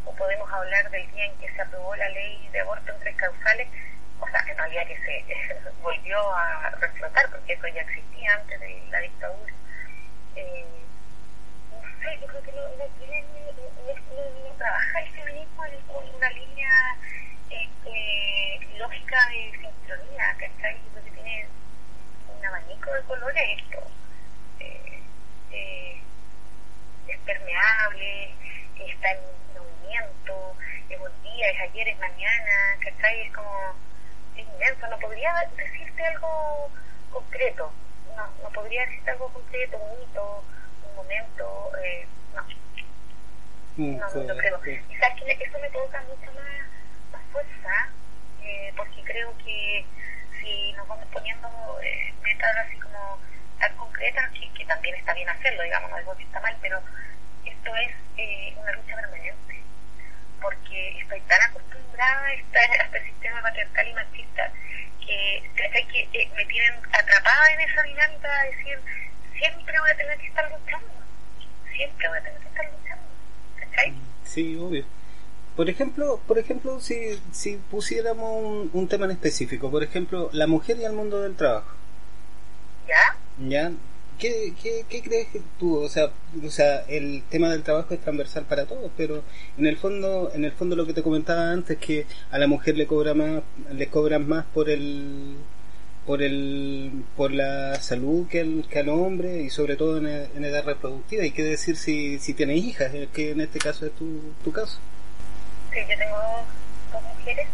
[0.06, 3.16] o podemos hablar del día en que se aprobó la ley de aborto en tres
[3.16, 3.68] causales,
[4.20, 8.84] o sea, en realidad que se volvió a reflotar, porque eso ya existía antes de
[8.92, 9.54] la dictadura.
[10.36, 10.87] Eh,
[12.08, 16.30] ejemplo, yo creo que no, no tienen ni, no, trabaja el feminismo en, en una
[16.30, 16.98] línea
[17.50, 20.76] este, lógica de sincronía, ¿cachai?
[20.76, 21.48] Yo creo que tiene
[22.38, 23.84] un abanico de colores esto.
[24.60, 25.02] Eh,
[25.52, 26.02] eh
[27.08, 28.34] es permeable,
[28.80, 29.20] está en
[29.54, 30.56] movimiento,
[30.90, 33.28] es un día, es ayer, es mañana, ¿cachai?
[33.28, 33.76] Es como
[34.36, 36.70] es inmenso, no podría decirte algo
[37.12, 37.72] concreto,
[38.16, 40.44] no, no podría decirte algo concreto, bonito
[40.98, 42.44] momento, eh, no.
[43.78, 44.60] Mm, no, no, creo.
[44.66, 46.68] Y sabes que eso me toca mucha más,
[47.12, 47.90] más fuerza,
[48.44, 49.86] eh, porque creo que
[50.42, 51.48] si nos vamos poniendo
[51.84, 53.20] eh, metas así como
[53.60, 56.82] tan concretas, que, que, también está bien hacerlo, digamos, no digo que está mal, pero
[57.46, 59.62] esto es eh, una lucha permanente,
[60.42, 64.52] porque estoy tan acostumbrada a este, sistema patriarcal y machista
[65.06, 68.80] que, que eh, me tienen atrapada en esa dinámica de decir,
[69.38, 70.88] siempre voy a tener que estar luchando,
[71.76, 73.04] siempre voy a tener que estar luchando,
[73.60, 73.94] ¿cachai?
[74.26, 74.86] Sí, obvio.
[75.56, 80.46] Por ejemplo, por ejemplo, si, si pusiéramos un, un tema en específico, por ejemplo, la
[80.46, 81.72] mujer y el mundo del trabajo.
[82.88, 83.18] ¿Ya?
[83.48, 83.72] ¿Ya?
[84.20, 85.28] ¿Qué, qué, qué crees
[85.60, 86.10] tú, o sea,
[86.44, 89.24] o sea, el tema del trabajo es transversal para todos, pero
[89.60, 92.78] en el fondo, en el fondo lo que te comentaba antes que a la mujer
[92.78, 95.38] le cobra más, le cobran más por el,
[96.08, 100.08] por el, por la salud que al, que al hombre y sobre todo en,
[100.46, 101.26] edad reproductiva.
[101.26, 104.80] Y qué decir si, si tienes hijas, que en este caso es tu, tu caso.
[105.74, 106.18] Sí, yo tengo
[106.94, 107.48] dos, mujeres,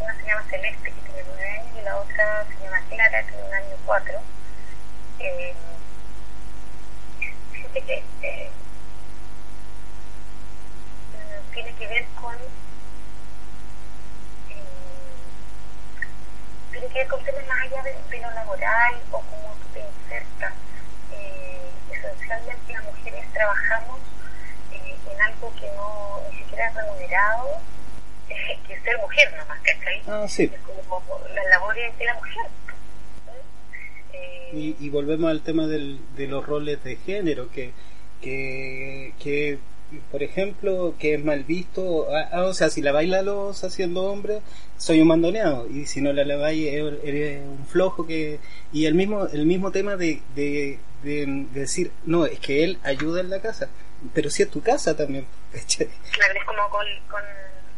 [0.00, 3.32] una se llama Celeste que tiene nueve años y la otra se llama Clara que
[3.32, 4.18] tiene un año cuatro
[5.18, 5.54] eh,
[7.52, 8.50] fíjate que eh,
[11.52, 12.34] tiene que ver con
[16.80, 20.52] tiene que temas más allá de, lo laboral o cómo tú te insertas
[21.12, 21.60] eh,
[21.90, 24.00] esencialmente las mujeres trabajamos
[24.72, 27.60] eh, en algo que no ni siquiera es remunerado
[28.66, 30.02] que es ser mujer nomás, ¿cachai?
[30.08, 30.50] Ah, sí.
[30.52, 32.46] Es como, como las labores de la mujer
[34.52, 37.72] y, y, volvemos al tema del, de los roles de género, que,
[38.22, 39.58] que, que
[40.10, 44.04] por ejemplo, que es mal visto, ah, ah, o sea, si la baila los haciendo
[44.04, 44.40] hombre,
[44.76, 46.70] soy un mandoneado, y si no la, la baila,
[47.04, 48.40] eres un flojo que,
[48.72, 53.20] y el mismo, el mismo tema de, de, de, decir, no, es que él ayuda
[53.20, 53.68] en la casa,
[54.14, 55.26] pero si es tu casa también.
[56.12, 56.86] Claro, es como con,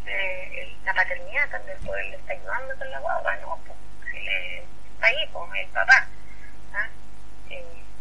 [0.06, 3.58] eh, la paternidad también, pues él está ayudando con la guagua, ¿no?
[3.66, 6.08] Pues, le está ahí, pues el papá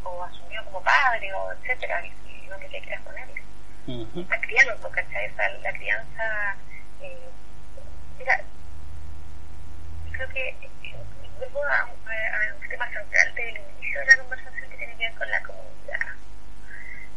[0.04, 3.28] o asumió como padre, o etcétera, y lo que te quieras poner.
[3.88, 4.06] Uh
[4.42, 5.32] crianza, ¿cachai?
[5.64, 6.58] La crianza,
[7.02, 7.30] eh,
[8.20, 8.42] mira,
[10.12, 10.96] creo que eh,
[11.40, 15.32] vuelvo a, un tema central del inicio de la conversación que tiene que ver con
[15.32, 16.00] la comunidad,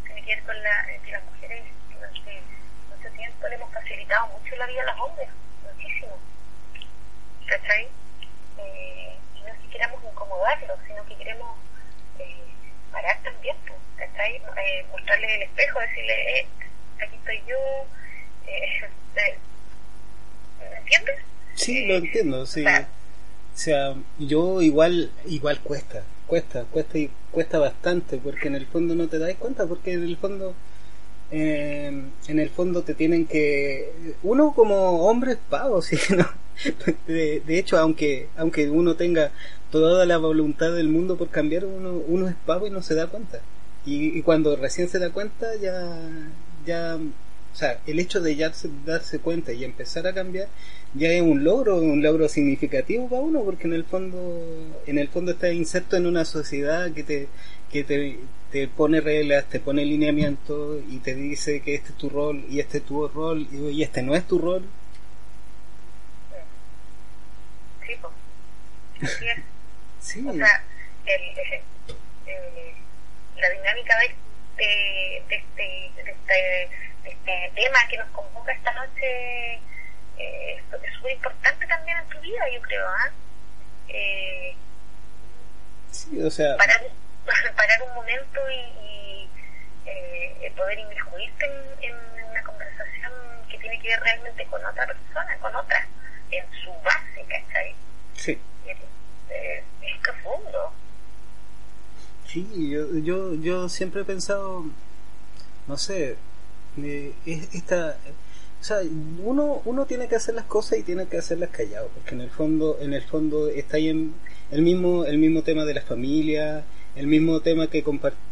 [0.05, 2.43] tiene que ver con la, eh, que las mujeres durante
[2.89, 5.29] mucho tiempo le hemos facilitado mucho la vida a los hombres,
[5.65, 6.19] muchísimo,
[7.49, 7.89] ¿cachai?
[8.59, 11.59] Eh, y no es que queramos incomodarlos, sino que queremos
[12.93, 13.57] parar también,
[13.97, 14.37] ¿cachai?
[14.37, 16.47] Eh, mostrarle el espejo, decirle, eh,
[17.03, 17.57] aquí estoy yo,
[18.47, 19.37] eh,
[20.71, 21.17] ¿me entiendes?
[21.55, 22.65] Sí, lo entiendo, sí.
[22.67, 28.95] O sea, yo igual, igual cuesta, cuesta, cuesta y cuesta bastante, porque en el fondo
[28.95, 30.55] no te das cuenta, porque en el fondo,
[31.31, 31.93] eh,
[32.29, 35.97] en el fondo te tienen que, uno como hombre es pavo, ¿sí?
[36.17, 36.27] ¿no?
[37.07, 39.31] De, de, hecho, aunque, aunque uno tenga
[39.71, 43.07] toda la voluntad del mundo por cambiar, uno, uno es pavo y no se da
[43.07, 43.41] cuenta.
[43.87, 45.99] Y, y cuando recién se da cuenta, ya,
[46.67, 48.53] ya, o sea, el hecho de ya
[48.85, 50.49] darse cuenta y empezar a cambiar,
[50.95, 54.43] ya es un logro, un logro significativo para uno, porque en el fondo,
[54.87, 57.29] en el fondo estás inserto en una sociedad que te,
[57.71, 58.19] que te,
[58.51, 62.61] te pone reglas, te pone lineamientos y te dice que este es tu rol y
[62.61, 64.65] este es tu rol y este no es tu rol.
[67.87, 69.13] Sí, pues.
[70.01, 70.25] Sí.
[70.27, 70.65] O sea,
[71.07, 72.75] el, el,
[73.37, 76.33] la dinámica de este, de este, de este,
[77.03, 79.55] de este tema que nos convoca esta noche
[80.19, 82.87] eh, es muy importante también en tu vida, yo creo.
[82.89, 83.11] ¿ah?
[83.89, 84.57] Eh,
[85.91, 86.57] sí, o sea.
[86.57, 86.83] Parar,
[87.57, 89.31] parar un momento y, y
[89.87, 91.47] eh, poder inmiscuirte
[91.81, 93.13] en, en una conversación
[93.49, 95.87] que tiene que ver realmente con otra persona, con otra,
[96.31, 97.75] en su base, ¿cachai?
[98.15, 98.41] Sí.
[99.31, 100.73] Eh, es profundo.
[102.27, 104.65] Sí, yo, yo, yo siempre he pensado,
[105.67, 106.17] no sé,
[106.83, 107.13] eh,
[107.53, 107.97] esta,
[108.61, 108.79] o sea,
[109.25, 112.31] uno, uno tiene que hacer las cosas y tiene que hacerlas callado, porque en el
[112.31, 114.15] fondo, en el fondo está ahí en
[114.51, 116.65] el mismo, el mismo tema de la familia,
[116.95, 117.85] el mismo tema que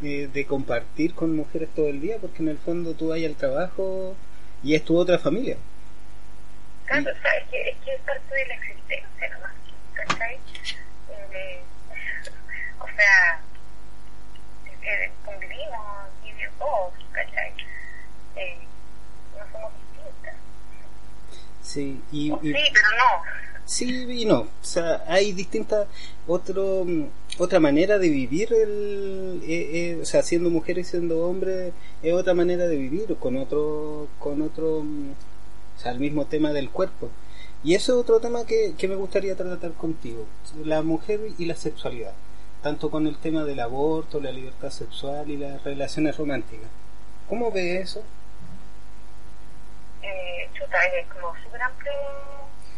[0.02, 3.36] eh, de compartir con mujeres todo el día, porque en el fondo tú vas al
[3.36, 4.14] trabajo
[4.62, 5.56] y es tu otra familia.
[6.86, 9.52] Claro, o sea, es que, es que es parte de la existencia nomás,
[9.94, 10.38] ¿cachai?
[11.32, 11.60] Eh,
[12.80, 13.40] o sea,
[14.82, 17.52] eh, convivimos y todos, ¿cachai?
[18.36, 18.58] Eh,
[19.36, 20.34] no somos distintas.
[21.62, 23.38] Sí, y, sí, pero no.
[23.64, 24.40] Sí y no.
[24.40, 25.86] O sea, hay distintas.
[26.26, 26.86] Otro,
[27.38, 32.12] otra manera de vivir, el, eh, eh, o sea, siendo mujer y siendo hombre, es
[32.12, 34.08] otra manera de vivir, con otro.
[34.18, 37.10] con otro o sea, el mismo tema del cuerpo.
[37.64, 40.26] Y eso es otro tema que, que me gustaría tratar contigo:
[40.64, 42.12] la mujer y la sexualidad.
[42.62, 46.68] Tanto con el tema del aborto, la libertad sexual y las relaciones románticas.
[47.28, 48.02] ¿Cómo ve eso?
[50.02, 51.92] Eh, chuta, es como súper amplio.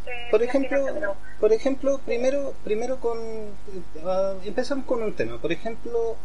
[0.07, 5.39] Eh, por ejemplo, por ejemplo, primero, primero con, uh, empezamos con un tema.
[5.39, 6.17] Por ejemplo,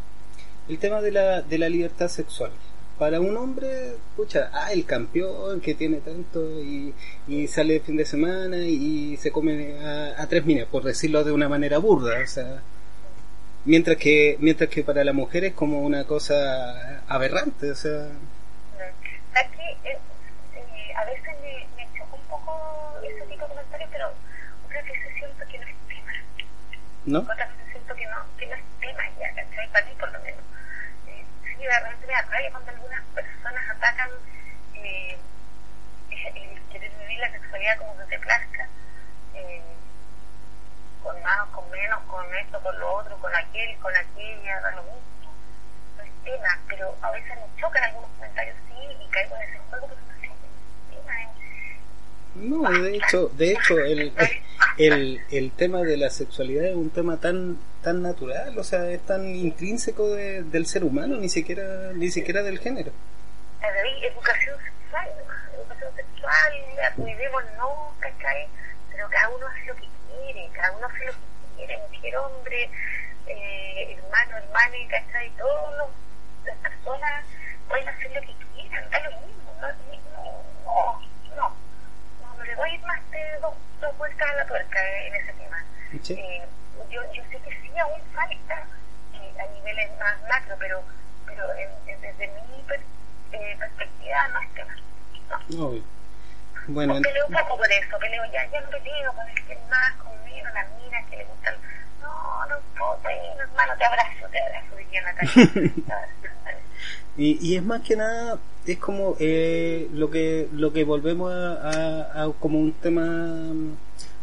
[0.68, 2.52] el tema de la, de la libertad sexual.
[2.98, 6.94] Para un hombre, pucha, ah, el campeón que tiene tanto y,
[7.28, 11.34] y sale el fin de semana y, se come a, tres minas, por decirlo de
[11.34, 12.62] una manera burda, o sea,
[13.66, 18.08] mientras que mientras que para la mujer es como una cosa aberrante, o sea.
[19.34, 19.98] Aquí, eh,
[20.56, 22.54] eh, a veces me, me choca un poco
[23.04, 24.08] ese tipo de comentarios, pero
[24.66, 26.14] otras veces siento que no es tema.
[27.06, 27.20] ¿No?
[27.20, 29.70] Otras veces siento que no, que no es tema ya, ¿cachai?
[29.72, 30.44] Para mí por lo menos.
[31.10, 32.85] Eh, sí, de repente me da rabia cuando
[33.86, 34.10] atacan
[34.84, 35.16] eh,
[36.10, 38.68] el querer vivir la sexualidad como que te plazca.
[39.36, 39.62] Eh,
[41.04, 44.84] con más, con menos, con esto, con lo otro, con aquel, con aquella, da lo
[44.84, 45.00] mismo.
[45.98, 49.60] No es tema, pero a veces me chocan algunos comentarios, sí, y caigo en ese
[49.70, 50.32] juego, pero no es
[50.90, 52.74] tema.
[52.74, 54.14] No, de hecho, de hecho el,
[54.78, 59.02] el, el tema de la sexualidad es un tema tan tan natural, o sea, es
[59.02, 62.92] tan intrínseco de, del ser humano, ni siquiera ni siquiera del género.
[63.66, 65.10] Educación sexual,
[65.56, 66.54] educación sexual,
[66.96, 68.48] cuidemos, no, ¿cachai?
[68.92, 71.18] Pero cada uno hace lo que quiere, cada uno hace lo que
[71.58, 72.70] quiere, mujer, hombre,
[73.26, 75.32] eh, hermano, hermana, ¿cachai?
[75.32, 75.90] Todas
[76.46, 77.26] las personas
[77.68, 79.68] pueden hacer lo que quieran, da lo mismo, no,
[80.64, 81.02] no,
[81.36, 81.56] no,
[82.22, 85.16] no, no le voy a ir más de dos, dos vueltas a la tuerca en
[85.16, 85.66] ese tema.
[86.04, 86.14] ¿Sí?
[86.14, 86.46] Eh,
[86.92, 88.68] yo, yo sé que sí aún falta
[89.14, 90.84] eh, a niveles más macro, pero,
[91.26, 92.80] pero en, en, desde mi per,
[93.36, 94.76] eh, perspectiva no es tema.
[95.50, 95.66] No.
[95.68, 95.84] Obvio.
[96.68, 99.54] Bueno, Pues peleo un poco por eso, peleo ya, ya no peleo con el que
[99.54, 101.56] es más, conmigo, las minas que le gustan.
[102.02, 105.72] No, no importa, no, hermano, te abrazo, te abrazo, diría la calle.
[107.18, 111.70] y, y es más que nada, es como eh, lo que lo que volvemos a,
[111.70, 113.04] a, a como un tema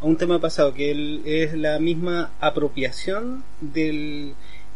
[0.01, 4.35] a un tema pasado que el, es la misma apropiación del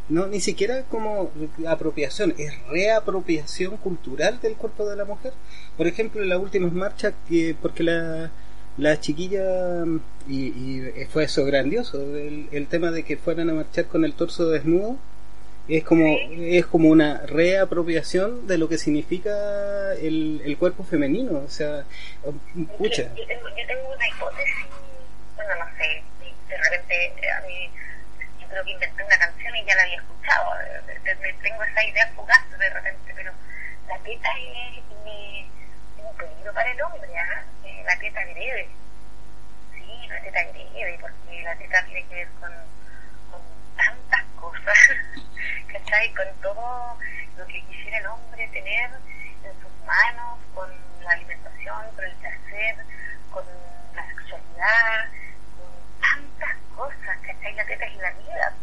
[0.08, 1.30] no ni siquiera como
[1.66, 5.32] apropiación es reapropiación cultural del cuerpo de la mujer.
[5.76, 8.30] Por ejemplo en las últimas marchas que porque la
[8.78, 9.84] la chiquilla
[10.28, 14.12] y, y fue eso grandioso el, el tema de que fueran a marchar con el
[14.12, 14.98] torso desnudo
[15.68, 21.38] es como es como una reapropiación de lo que significa el, el cuerpo femenino.
[21.44, 21.84] O sea
[22.78, 23.14] pucha.
[23.14, 24.66] Yo, yo tengo, yo tengo una hipótesis,
[25.34, 26.02] bueno, no sé,
[26.48, 27.70] de repente a mí,
[28.48, 31.84] creo que inventé una canción y ya la había escuchado, eh, de- de- tengo esa
[31.84, 33.32] idea fugaz de repente, pero
[33.88, 34.84] la teta es,
[35.98, 37.42] un peligro para el hombre, ¿ah?
[37.64, 38.68] Eh, la teta agrede,
[39.74, 42.52] sí, la teta agrede, porque la teta tiene que ver con,
[43.30, 43.40] con
[43.76, 44.78] tantas cosas,
[45.72, 46.12] ¿cachai?
[46.14, 46.98] Con todo
[47.36, 48.90] lo que quisiera el hombre tener
[49.44, 50.70] en sus manos, con
[51.02, 52.76] la alimentación, con el placer,
[53.30, 53.44] con
[53.94, 55.06] la sexualidad,
[56.76, 57.54] cosas, ¿cachai?
[57.56, 58.54] La teta es la vida.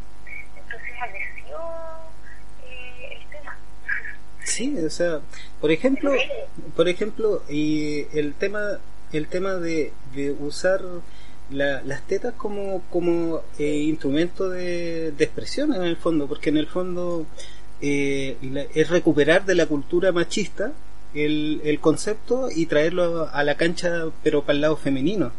[0.58, 1.60] Entonces es agresivo
[2.66, 3.58] eh, el tema.
[4.46, 5.20] Sí, o sea,
[5.62, 6.12] por ejemplo,
[6.76, 8.80] por ejemplo, y el tema,
[9.14, 10.82] el tema de, de usar
[11.50, 16.58] la- las tetas como, como eh, instrumento de, de expresión en el fondo, porque en
[16.58, 17.26] el fondo
[17.82, 20.74] eh, la- es recuperar de la cultura machista
[21.14, 25.32] el, el concepto y traerlo a la cancha, pero para el lado femenino.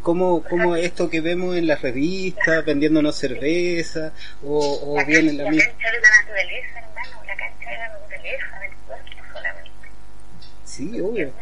[0.00, 4.12] Como, como esto que vemos en las revistas, vendiéndonos cerveza,
[4.42, 5.70] o, o la bien cancha, en la la misma.
[5.72, 9.70] cancha de la naturaleza, hermano, la cancha de la naturaleza, del cuerpo solamente.
[10.64, 11.32] Sí, obvio.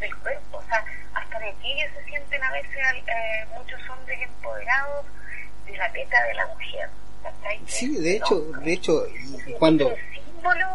[0.00, 0.84] del cuerpo, o sea,
[1.14, 2.72] hasta de ti se sienten a veces
[3.06, 5.06] eh, muchos hombres empoderados
[5.66, 6.88] de la teta de la mujer.
[7.66, 9.06] Sí, de hecho, de hecho,
[9.58, 10.66] cuando Es un símbolo,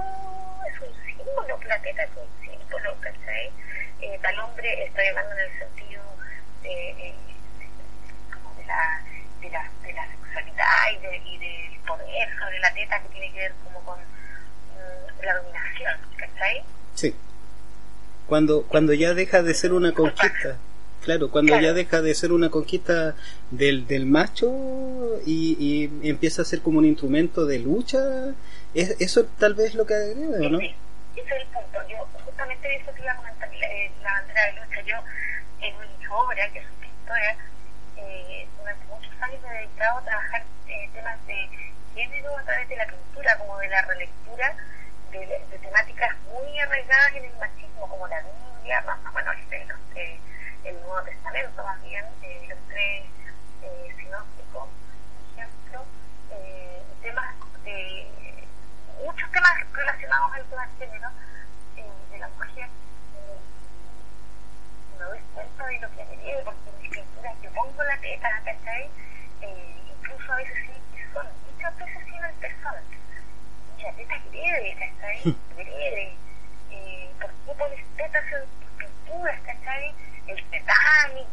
[0.68, 3.52] es un símbolo, la teta es un símbolo, ¿cachai?
[4.02, 5.89] Eh, tal hombre, estoy hablando en el sentido
[6.70, 7.14] eh,
[8.58, 9.02] de la,
[9.42, 13.32] de la, de la sexualidad y, de, y del poder sobre la teta que tiene
[13.32, 16.64] que ver como con mm, la dominación, ¿cachai?
[16.96, 17.16] Sí.
[18.28, 20.58] Cuando, cuando ya deja de ser una conquista.
[21.04, 21.64] Claro, cuando Claro.
[21.66, 23.16] ya deja de ser una conquista
[23.52, 24.52] del, del macho
[25.26, 25.56] y,
[26.04, 28.34] y empieza a ser como un instrumento de lucha,
[28.74, 30.60] es, eso tal vez es lo que agrega, ¿o ¿no?
[30.60, 30.76] Sí,
[31.16, 31.80] ese es el punto.
[31.90, 34.82] Yo justamente eso te iba a comentar, la, eh, la bandera de lucha.
[34.82, 34.96] Yo
[36.10, 37.36] Obra, que es pintora,
[37.98, 41.50] eh, durante muchos años me he dedicado a trabajar eh, temas de
[41.94, 44.56] género a través de la pintura, como de la relectura
[45.12, 50.20] de, de temáticas muy arraigadas en el machismo, como la Biblia, más o menos el,
[50.66, 53.06] el Nuevo Testamento más bien, eh, los tres
[53.64, 55.86] eh, sinópticos, por ejemplo,
[56.32, 58.08] eh, temas de
[59.04, 61.10] muchos temas relacionados al tema género
[61.78, 62.66] eh, de la mujer.
[62.66, 63.40] Eh,
[65.10, 68.90] doy cuenta de lo que agrede, porque mis pinturas yo pongo la teta, ¿cachai?
[69.42, 72.76] Eh, incluso a veces sí pezón, muchas veces sí en pezón.
[73.78, 75.36] Y la teta agrede, ¿cachai?
[75.54, 76.14] Agrede.
[76.72, 79.94] Eh, ¿Por qué pones tetas en tus pinturas, ¿cachai?
[80.28, 81.28] El Titanic,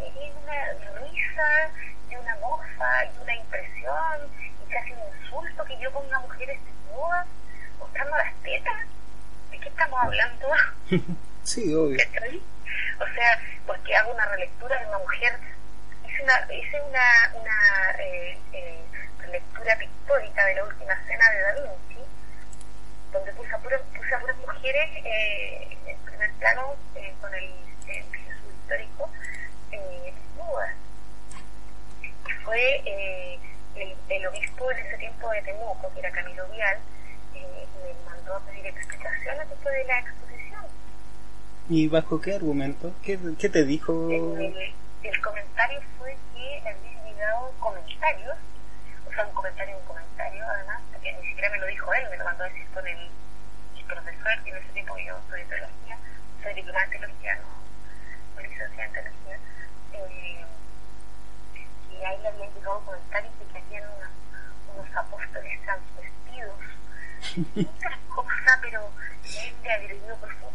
[0.00, 1.70] es una risa
[2.10, 4.20] y una mofa y una impresión
[4.66, 7.26] y casi un insulto que yo ponga mujeres desnudas
[7.78, 8.86] mostrando las tetas.
[9.50, 10.46] ¿De qué estamos hablando?
[11.42, 11.98] sí, obvio.
[13.00, 15.38] O sea, porque hago una relectura de una mujer,
[16.06, 18.84] hice una, hice una, eh, eh,
[19.18, 22.04] relectura pictórica de la última cena de Da Vinci,
[23.12, 27.50] donde puse a puras, puse a puras mujeres eh, en primer plano eh, con el,
[27.86, 29.10] Jesús histórico
[29.70, 30.74] desnudas.
[32.02, 33.40] Y fue
[34.08, 36.78] el, obispo en ese tiempo de Temuco, que era Camilo Vial,
[37.32, 40.33] me mandó a pedir explicaciones después de la exposición.
[41.68, 42.92] ¿Y bajo qué argumento?
[43.02, 44.10] ¿Qué, qué te dijo?
[44.10, 44.54] El,
[45.02, 48.36] el, comentario fue que habían llegado comentarios,
[49.08, 52.18] o sea, un comentario, un comentario, además, porque ni siquiera me lo dijo él, me
[52.18, 52.98] lo mandó a decir con el,
[53.78, 55.98] el profesor, que en ese tiempo yo soy de teología,
[56.42, 59.38] soy diplomada en teología, no, licenciada en teología,
[59.94, 60.44] eh,
[61.92, 64.10] y ahí le habían llegado comentarios de que habían unos,
[64.76, 66.60] unos apóstoles transvestidos,
[67.56, 68.90] muchas cosas, pero
[69.24, 70.14] él le agredió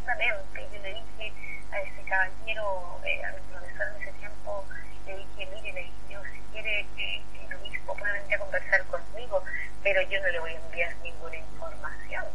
[0.09, 0.69] profundamente.
[0.73, 1.33] Yo le dije
[1.71, 4.65] a ese caballero, eh, a mi profesor en ese tiempo,
[5.05, 8.83] le dije, mire, le dije, yo si quiere que, el obispo pueda venir a conversar
[8.85, 9.43] conmigo,
[9.83, 12.25] pero yo no le voy a enviar ninguna información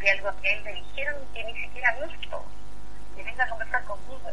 [0.00, 2.44] de algo que a él le dijeron que ni siquiera ha visto,
[3.16, 4.30] que venga a conversar conmigo.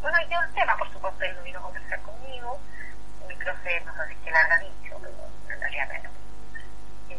[0.00, 2.60] Bueno, yo el tema, por supuesto, él no vino a conversar conmigo,
[3.28, 6.10] mi profe, no sé si que larga dicho, pero en realidad no.
[7.14, 7.18] Eh,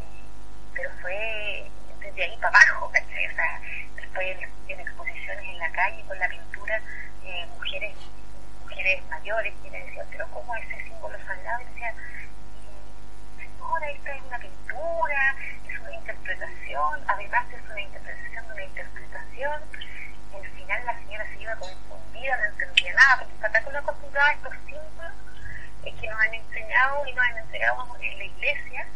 [0.74, 1.72] pero fue
[2.04, 3.28] desde ahí para abajo, ¿cachai?
[3.28, 3.62] O sea,
[3.96, 4.38] después
[4.68, 6.82] en, exposiciones en la calle con la pintura,
[7.26, 7.96] eh, mujeres
[8.62, 11.62] mujeres mayores que me decían, pero ¿cómo ese símbolo sagrado?
[11.62, 11.94] Y decía,
[13.38, 15.36] señora, esta es una pintura,
[15.70, 19.62] es una interpretación, además es una interpretación de una interpretación.
[20.34, 24.30] Y al final la señora se iba confundida, no entendía nada, porque está tan acostumbrada
[24.30, 25.14] a estos símbolos
[25.86, 28.88] eh, que nos han enseñado y nos han entregado en la iglesia,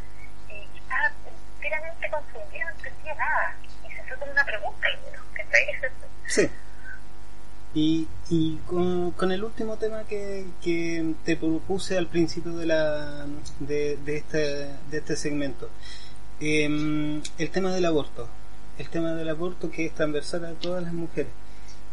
[0.50, 1.12] y que estaba
[1.58, 3.56] enteramente confundida, no entendía nada.
[3.88, 5.92] Y se fue con una pregunta, y bueno, ¿qué
[6.28, 6.50] Sí.
[7.74, 13.26] Y, y con, con, el último tema que, que, te propuse al principio de, la,
[13.60, 14.38] de, de, este,
[14.90, 15.70] de este segmento,
[16.40, 18.28] eh, el tema del aborto,
[18.80, 21.32] el tema del aborto que es transversal a todas las mujeres,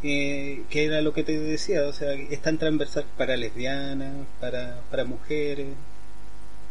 [0.03, 4.81] eh, que era lo que te decía, o sea, es tan transversal para lesbianas, para,
[4.91, 5.69] para mujeres,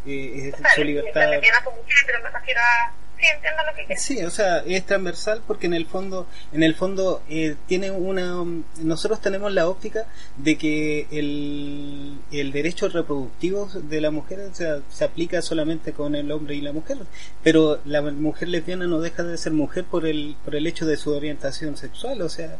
[0.06, 1.28] eh, es claro, su libertad.
[1.28, 2.94] Mujeres, pero me refiero a
[3.24, 4.04] sí, entiendo lo que quieres.
[4.04, 8.44] Sí, o sea, es transversal porque en el fondo, en el fondo eh, tiene una,
[8.78, 10.06] nosotros tenemos la óptica
[10.38, 16.16] de que el, el derecho reproductivo de la mujer o sea, se aplica solamente con
[16.16, 16.98] el hombre y la mujer,
[17.44, 20.98] pero la mujer lesbiana no deja de ser mujer por el, por el hecho de
[20.98, 22.58] su orientación sexual, o sea.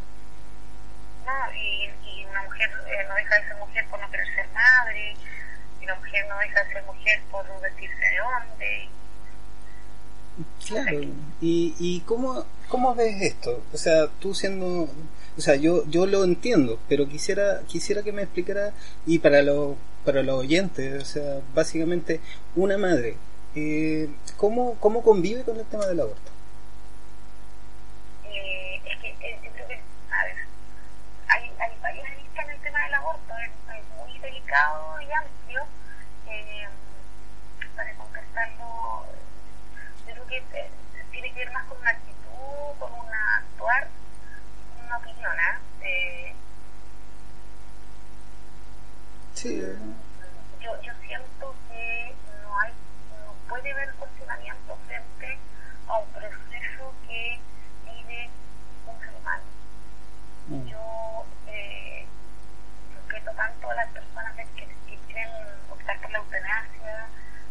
[1.26, 4.46] No, y, y una mujer eh, no deja de ser mujer por no querer ser
[4.52, 5.14] madre,
[6.14, 8.88] mujer no deja de ser mujer por vestirse de hombre.
[10.66, 11.00] Claro,
[11.40, 13.62] y, y cómo, cómo ves esto?
[13.72, 14.88] O sea, tú siendo,
[15.36, 18.72] o sea, yo, yo lo entiendo, pero quisiera, quisiera que me explicara,
[19.06, 22.20] y para los, para los oyentes, o sea, básicamente,
[22.56, 23.16] una madre,
[23.54, 26.32] eh, ¿cómo, ¿cómo convive con el tema del aborto?
[28.24, 29.74] Eh, es que, eh, creo que,
[30.10, 30.36] a ver,
[31.28, 35.62] hay, hay varias aristas en el tema del aborto, es, es muy delicado y amplio,
[36.26, 36.66] eh,
[37.76, 39.04] para concretarlo
[40.28, 40.70] que eh,
[41.12, 43.88] tiene que ver más con una actitud, con una actuar,
[44.86, 45.32] una opinión,
[45.82, 46.34] ¿eh?
[49.44, 49.60] Sí.
[50.62, 52.72] Yo, yo siento que no hay,
[53.26, 55.38] no puede haber cuestionamiento frente
[55.86, 57.38] a un proceso que
[57.84, 58.30] vive
[58.86, 59.44] un ser humano.
[60.48, 60.64] Mm.
[60.64, 62.06] Yo eh,
[62.96, 65.28] respeto tanto a las personas que, que quieren
[65.70, 67.06] optar por la eutanasia,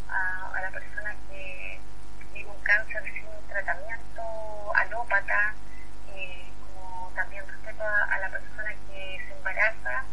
[0.09, 1.79] a, a la persona que
[2.33, 4.21] vive un cáncer sin un tratamiento
[4.75, 5.53] alópata,
[6.15, 10.05] eh, como también respeto a, a, la persona que se embaraza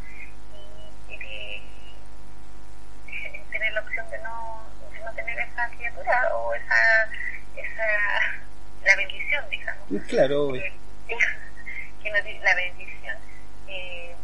[10.09, 10.73] Claro, eh,
[12.03, 13.17] que no tiene la bendición,
[13.69, 14.15] eh,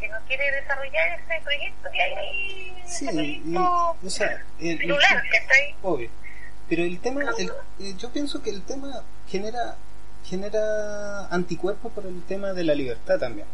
[0.00, 5.54] que no quiere desarrollar ese proyecto, que hay sí, y, o sea, el, el, está
[5.54, 5.74] ahí.
[5.82, 6.10] Obvio.
[6.68, 9.76] Pero el tema, el, eh, yo pienso que el tema genera
[10.24, 13.46] genera anticuerpos por el tema de la libertad también.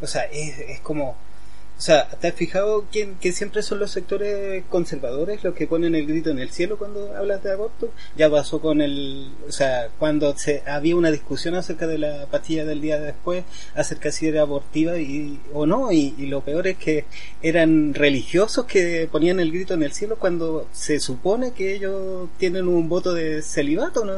[0.00, 1.16] O sea, es, es como
[1.78, 5.94] o sea, ¿te has fijado que, que, siempre son los sectores conservadores los que ponen
[5.94, 7.92] el grito en el cielo cuando hablas de aborto?
[8.16, 12.64] Ya pasó con el, o sea, cuando se, había una discusión acerca de la pastilla
[12.64, 16.78] del día después, acerca si era abortiva y, o no, y, y, lo peor es
[16.78, 17.04] que
[17.42, 22.68] eran religiosos que ponían el grito en el cielo cuando se supone que ellos tienen
[22.68, 24.14] un voto de celibato, ¿no?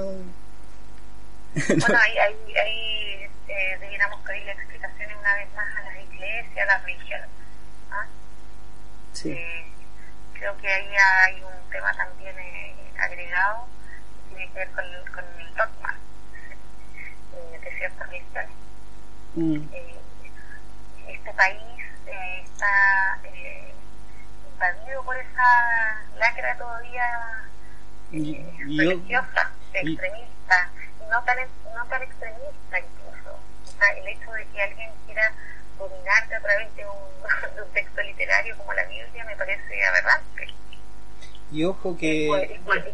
[1.55, 6.67] Bueno, ahí, ahí, ahí eh, debiéramos pedirle explicaciones una vez más a las iglesias, a
[6.67, 7.28] las religiones
[9.25, 9.67] eh,
[10.35, 13.67] creo que ahí hay un tema también eh, agregado
[14.29, 15.97] que tiene que ver con, con el dogma
[17.35, 18.51] eh, de ciertas religiones.
[19.35, 19.63] Mm.
[21.09, 21.63] este país
[22.45, 23.19] está
[24.51, 27.45] invadido por esa lacra todavía
[28.11, 31.39] religiosa, extremista, y no tan,
[31.75, 33.39] no tan extremista incluso.
[33.65, 35.33] O sea, el hecho de que alguien quiera
[35.79, 40.49] dominarte a través de un, de un texto literario como la Biblia me parece aberrante.
[41.51, 42.27] Y ojo que...
[42.29, 42.85] Pues, pues,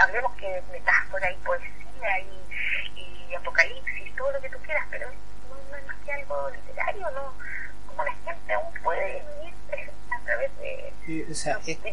[0.00, 5.76] hablemos que metáfora y poesía y, y, apocalipsis, todo lo que tú quieras, pero no,
[5.76, 7.34] es más que algo literario, ¿no?
[7.86, 9.54] Como la gente aún puede vivir
[10.10, 10.83] a través de,
[11.30, 11.90] o sea, es, de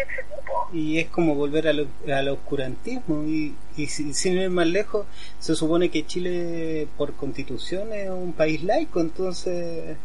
[0.00, 0.68] ese tipo.
[0.72, 5.06] Y es como volver al, al oscurantismo y, y sin ir más lejos,
[5.38, 9.96] se supone que Chile por constitución es un país laico, entonces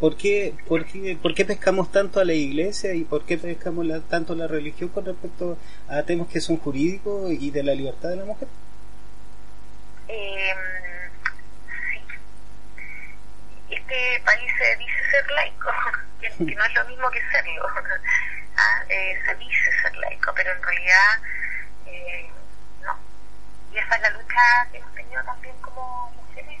[0.00, 3.84] ¿Por qué, por, qué, ¿Por qué pescamos tanto a la iglesia y por qué pescamos
[3.84, 7.74] la, tanto a la religión con respecto a temas que son jurídicos y de la
[7.74, 8.48] libertad de la mujer?
[10.08, 10.79] Eh.
[13.70, 15.70] Este país se dice ser laico,
[16.20, 17.66] que, no es lo mismo que serlo.
[18.56, 21.20] ah, eh, se dice ser laico, pero en realidad
[21.86, 22.30] eh,
[22.82, 22.98] no.
[23.72, 26.60] Y esa es la lucha que hemos tenido también como mujeres.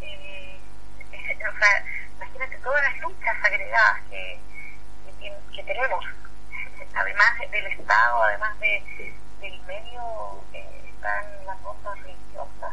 [0.00, 0.58] Eh,
[1.10, 1.84] o sea,
[2.16, 4.38] imagínate todas las luchas agregadas que,
[5.20, 6.04] que, que tenemos,
[6.94, 12.72] además del Estado, además de, del medio, eh, están las cosas religiosas.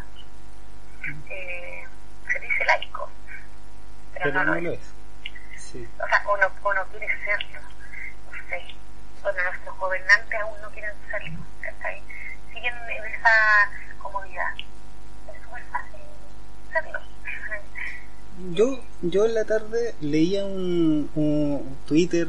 [1.30, 1.88] Eh,
[2.32, 3.10] se dice laico,
[4.24, 4.80] pero, pero no, lo es.
[5.58, 5.88] Sí.
[6.04, 8.76] O sea, o no, o no quiere serlo, no sé.
[9.24, 12.02] Bueno, nuestros gobernantes aún no quieren serlo, ¿cachai?
[12.54, 13.70] Siguen en esa
[14.02, 14.54] comodidad.
[14.56, 16.02] Es muy fácil
[16.72, 17.00] serlo
[18.54, 22.28] yo yo en la tarde leía un, un Twitter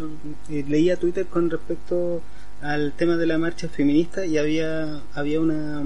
[0.51, 2.23] eh, leía Twitter con respecto
[2.61, 5.83] al tema de la marcha feminista y había había una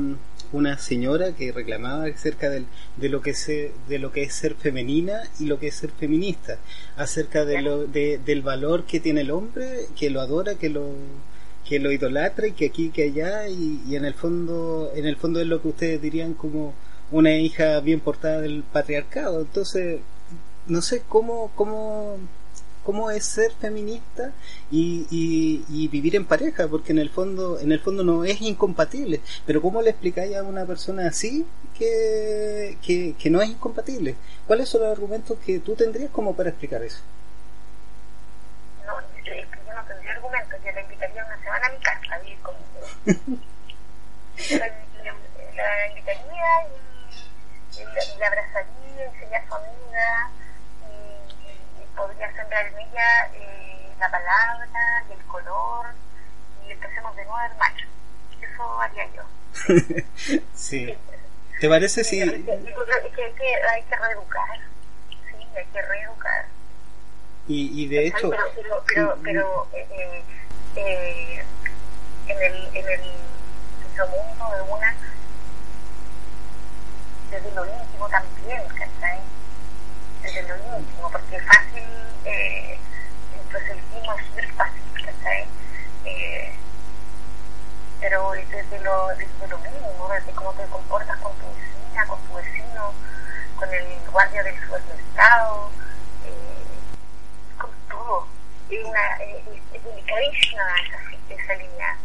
[0.52, 2.66] una señora que reclamaba acerca del,
[2.96, 5.90] de lo que se, de lo que es ser femenina y lo que es ser
[5.90, 6.58] feminista
[6.96, 10.90] acerca de lo de, del valor que tiene el hombre que lo adora que lo
[11.68, 15.16] que lo idolatra y que aquí que allá y, y en el fondo en el
[15.16, 16.74] fondo es lo que ustedes dirían como
[17.10, 19.40] una hija bien portada del patriarcado.
[19.40, 20.00] Entonces
[20.66, 22.16] no sé cómo, cómo,
[22.86, 24.30] cómo es ser feminista
[24.70, 29.20] y, y, vivir en pareja, porque en el fondo, en el fondo no es incompatible.
[29.44, 31.44] Pero ¿cómo le explicáis a una persona así
[31.76, 34.14] que, que, que no es incompatible?
[34.46, 37.00] ¿Cuáles son los argumentos que tú tendrías como para explicar eso?
[38.86, 42.18] No, yo, yo no tendría argumentos, yo la invitaría una semana a mi casa a
[42.20, 42.86] vivir conmigo.
[44.60, 44.66] la,
[45.56, 50.30] la, invitaría y, y la, abrazaría y sería su amiga
[52.60, 55.86] en ella eh, la palabra y el color
[56.66, 57.72] y empecemos de nuevo armar.
[58.40, 59.22] Eso haría yo.
[60.54, 60.96] sí.
[61.60, 62.20] ¿Te parece si...?
[62.20, 64.58] Sí, que, que, que, hay que reeducar.
[65.08, 66.46] Sí, hay que reeducar.
[67.48, 68.30] Y, y de hecho...
[68.30, 70.22] Pero, pero, pero, pero eh,
[70.76, 71.44] eh,
[72.28, 73.00] en el, en el
[74.04, 74.94] mundo de una
[77.30, 79.18] desde lo íntimo también, ¿cachai?
[80.26, 81.84] Desde lo íntimo, porque fácil,
[82.24, 82.78] eh,
[83.32, 85.46] entonces el clima es súper fácil, ¿cachai?
[86.04, 86.52] Eh,
[88.00, 92.34] pero desde lo, desde lo mínimo, desde cómo te comportas con tu vecina, con tu
[92.34, 92.92] vecino,
[93.56, 95.70] con el guardia del supermercado,
[96.24, 98.26] eh, con todo.
[98.68, 101.96] Es, una, es, es delicadísima esa, esa línea,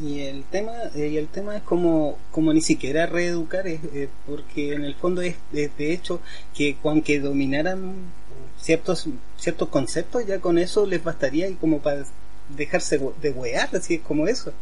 [0.00, 3.80] y el tema y el tema es como como ni siquiera reeducar es,
[4.26, 6.20] porque en el fondo es, de hecho
[6.54, 8.10] que aunque dominaran
[8.58, 12.04] ciertos ciertos conceptos ya con eso les bastaría y como para
[12.48, 14.52] dejarse de huear así es como eso.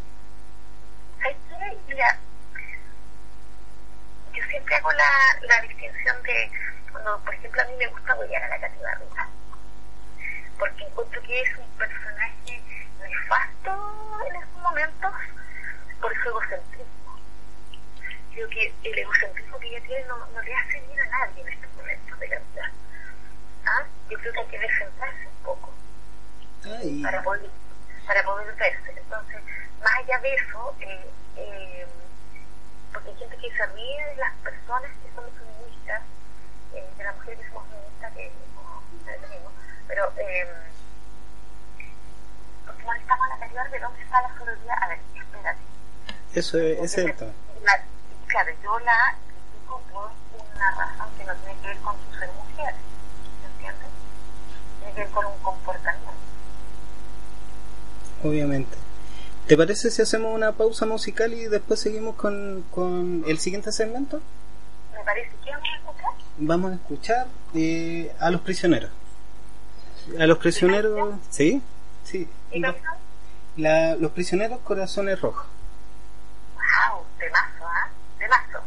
[1.89, 2.19] Mira
[4.51, 5.11] siempre hago la,
[5.47, 6.51] la distinción de
[6.93, 9.29] cuando, por ejemplo, a mí me gusta apoyar a la Katy Barriga,
[10.59, 12.28] porque encuentro que es un personaje
[13.29, 15.13] nefasto en estos momentos
[16.01, 17.21] por su egocentrismo.
[18.33, 21.49] Creo que el egocentrismo que ella tiene no, no le hace bien a nadie en
[21.49, 22.71] estos momentos de la vida.
[23.67, 23.85] ¿Ah?
[24.09, 25.71] Yo creo que hay que descentrarse un poco
[26.65, 27.51] Ay, para poder,
[28.07, 28.95] para poder verse.
[28.97, 29.43] Entonces,
[29.83, 31.87] más allá de eso, eh, eh,
[32.93, 36.03] porque hay gente que se ríe de las personas que somos feministas,
[36.73, 39.53] eh, de las mujeres que somos feministas, que no, no es lo mismo,
[39.87, 40.49] pero eh,
[42.69, 42.85] porque
[43.65, 44.77] calidad de dónde está la sororidad.
[44.83, 45.59] A ver, espérate.
[46.35, 47.33] eso es, es tema.
[47.65, 47.83] La-
[48.27, 50.11] claro, yo la critico por
[50.55, 52.75] una razón que no tiene que ver con su ser mujer,
[53.53, 53.89] ¿entiendes?
[54.81, 56.11] Tiene que ver con un comportamiento.
[58.25, 58.77] Obviamente.
[59.47, 64.21] ¿Te parece si hacemos una pausa musical y después seguimos con, con el siguiente segmento?
[64.93, 66.11] Me parece que vamos a escuchar.
[66.37, 68.91] Vamos a escuchar eh, a los prisioneros.
[70.19, 71.63] A los prisioneros, ¿sí?
[72.05, 72.29] Sí.
[72.53, 72.63] ¿Y?
[73.59, 75.45] La- los prisioneros corazones rojos.
[76.55, 77.89] Wow, temazo, ¿ah?
[78.19, 78.61] Temazo.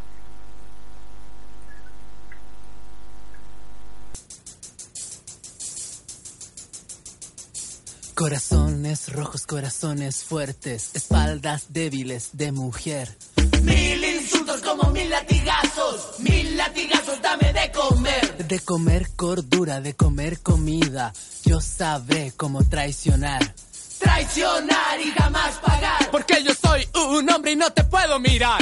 [8.14, 13.16] Corazones rojos, corazones fuertes, espaldas débiles de mujer.
[13.62, 18.46] Mil insultos como mil latigazos, mil latigazos, dame de comer.
[18.46, 21.12] De comer cordura, de comer comida,
[21.44, 23.54] yo sabré cómo traicionar.
[24.02, 26.10] Traicionar y jamás pagar.
[26.10, 28.60] Porque yo soy un hombre y no te puedo mirar.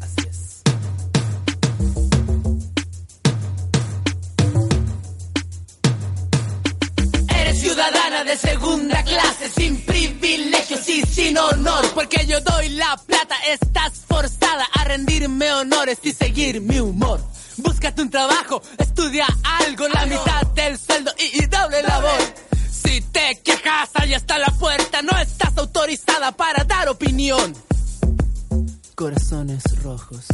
[0.00, 0.62] Así es.
[7.36, 11.84] Eres ciudadana de segunda clase, sin privilegios y sin honor.
[11.94, 17.20] Porque yo doy la plata, estás forzada a rendirme honores y seguir mi humor.
[17.62, 19.26] Búscate un trabajo, estudia
[19.60, 22.20] algo, la mitad del sueldo y, y doble labor.
[22.70, 27.54] Si te quejas, ahí está la puerta, no estás autorizada para dar opinión.
[28.94, 30.26] Corazones rojos,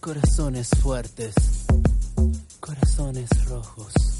[0.00, 1.34] corazones fuertes,
[2.60, 4.19] corazones rojos.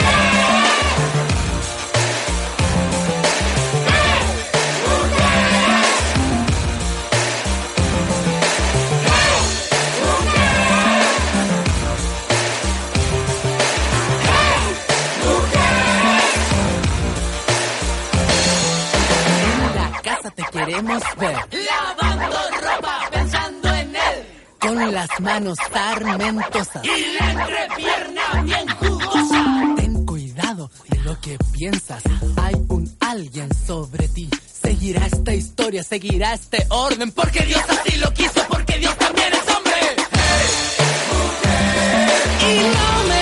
[25.01, 26.83] Las manos sarmentosas.
[26.85, 29.73] Y la entrepierna bien jugosa.
[29.75, 32.03] Ten cuidado de lo que piensas.
[32.37, 34.29] Hay un alguien sobre ti.
[34.61, 37.11] Seguirá esta historia, seguirá este orden.
[37.11, 39.81] Porque Dios así lo quiso, porque Dios también es hombre.
[42.47, 43.20] Y no me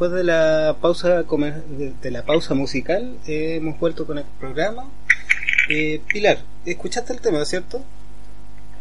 [0.00, 4.88] Después de la pausa comer- de, la pausa musical, eh, hemos vuelto con el programa.
[5.68, 7.84] Eh, Pilar, escuchaste el tema, ¿cierto?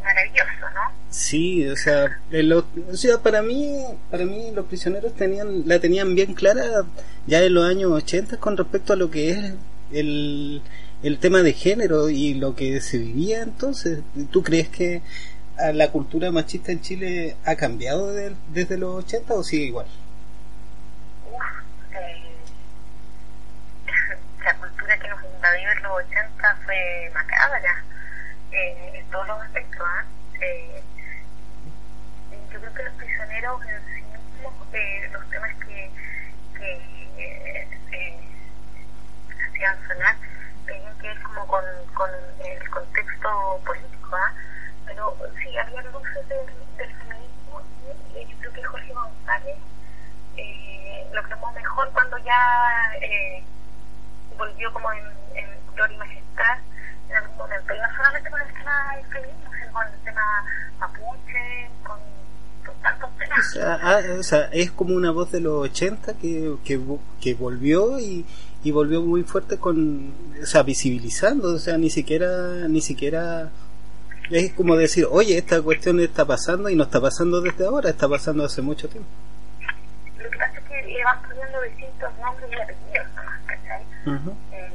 [0.02, 0.80] Maravilloso, ¿no?
[1.10, 2.22] Sí, o sea,
[2.90, 6.64] o sea, para mí, para mí los prisioneros tenían, la tenían bien clara
[7.28, 9.54] ya en los años 80 con respecto a lo que es
[9.92, 10.62] el,
[11.04, 14.00] el tema de género y lo que se vivía entonces.
[14.32, 15.02] ¿Tú crees que
[15.74, 18.08] la cultura machista en Chile ha cambiado
[18.54, 19.86] desde los 80 o sigue igual?
[21.92, 22.24] Eh,
[24.44, 25.00] la cultura
[25.64, 27.84] en los 80 fue macabra
[28.52, 29.88] eh, en todos los aspectos.
[29.88, 30.06] ¿ah?
[30.42, 30.84] ¿eh?
[32.52, 35.92] yo creo que los prisioneros en sí mismos, eh, los temas que,
[36.58, 37.68] que
[39.48, 40.16] hacían sonar,
[40.66, 42.10] tenían que ver como con, con
[42.46, 44.16] el contexto político.
[44.16, 44.34] ¿ah?
[44.90, 46.46] pero sí, había luces del,
[46.78, 47.62] del feminismo
[48.16, 49.58] y yo creo que Jorge González
[50.36, 53.44] eh, lo tomó mejor cuando ya eh,
[54.40, 56.58] volvió como en, en Gloria y Majestad
[57.10, 57.74] en algún momento.
[57.76, 60.46] Y no solamente con el tema del feminismo, sino con el tema
[60.80, 62.00] mapuche, con,
[62.82, 63.40] tantos temas.
[63.40, 66.80] O sea, ah, o sea, es como una voz de los 80 que, que,
[67.22, 68.26] que volvió y,
[68.64, 73.52] y volvió muy fuerte con, o sea, visibilizando, o sea, ni siquiera, ni siquiera
[74.32, 78.08] es como decir, oye, esta cuestión está pasando y no está pasando desde ahora, está
[78.08, 79.10] pasando hace mucho tiempo.
[80.18, 83.08] Lo que pasa es que le van poniendo distintos nombres y apellidos
[84.06, 84.70] nomás, ¿cachai?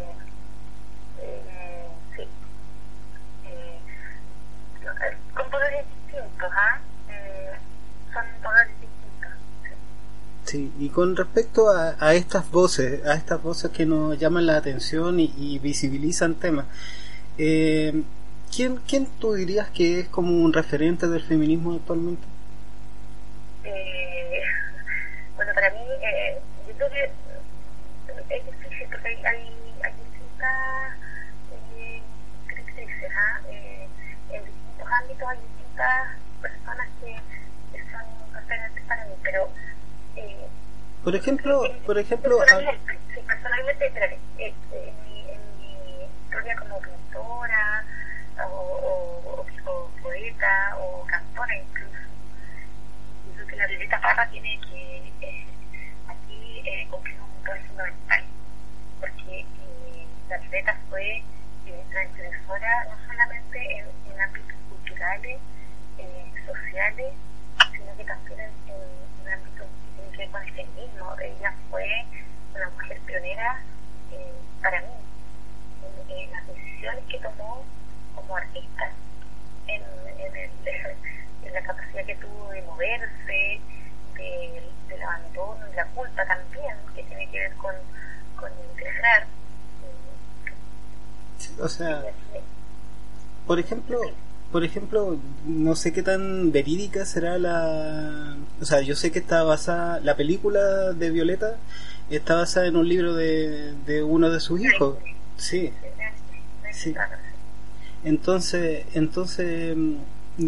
[1.19, 2.29] eh, sí.
[5.35, 6.79] Con poderes distintos, ¿ah?
[7.09, 7.51] ¿eh?
[8.13, 9.31] son poderes distintos.
[10.45, 10.73] Sí.
[10.79, 15.19] y con respecto a, a, estas voces, a estas voces que nos llaman la atención
[15.19, 16.67] y, y visibilizan temas,
[17.39, 18.03] eh,
[18.55, 22.23] ¿quién, ¿quién tú dirías que es como un referente del feminismo actualmente?
[23.65, 24.43] Eh,
[25.37, 27.11] bueno, para mí, eh, yo creo que
[28.37, 30.95] es difícil porque hay, hay, hay distintas
[31.77, 32.03] eh,
[32.49, 33.41] directrices, ¿ah?
[33.51, 33.89] eh,
[34.33, 35.29] en distintos ámbitos
[36.41, 37.17] personas que,
[37.73, 39.49] que son referentes para mí, pero...
[40.17, 40.47] Eh,
[41.03, 42.39] por ejemplo, eh, por ejemplo...
[42.39, 47.85] Personalmente, sí, personalmente, espérate, eh, en, mi, en mi historia como pintora,
[48.43, 51.99] o, o, poeta o cantora incluso.
[53.35, 55.47] Creo que la Violeta Parra tiene que eh,
[56.09, 58.25] aquí eh, cumplir un rol fundamental,
[59.01, 61.23] porque eh, la Violeta fue
[61.91, 65.39] transgresora no solamente en, en ámbitos culturales,
[66.75, 67.13] sociales,
[67.71, 71.17] sino que también en, en, ámbitos que tienen que ver con el feminismo.
[71.21, 71.87] Ella fue
[72.53, 73.61] una mujer pionera
[74.11, 74.89] eh, para mí.
[76.09, 77.65] En, en las decisiones que tomó
[78.17, 78.91] como artista,
[79.69, 79.83] en,
[80.19, 80.51] en, el,
[81.45, 83.61] en, la capacidad que tuvo de moverse,
[84.17, 87.75] de, del abandono y la culpa también, que tiene que ver con,
[88.37, 89.27] con integrar.
[91.61, 92.03] o sea,
[93.47, 94.01] por ejemplo,
[94.55, 98.37] por ejemplo, no sé qué tan verídica será la...
[98.61, 101.57] O sea, yo sé que está basada, la película de Violeta
[102.09, 104.95] está basada en un libro de, de uno de sus hijos.
[105.37, 105.73] Sí.
[106.73, 106.95] Sí.
[108.05, 109.97] Entonces, entonces, mm,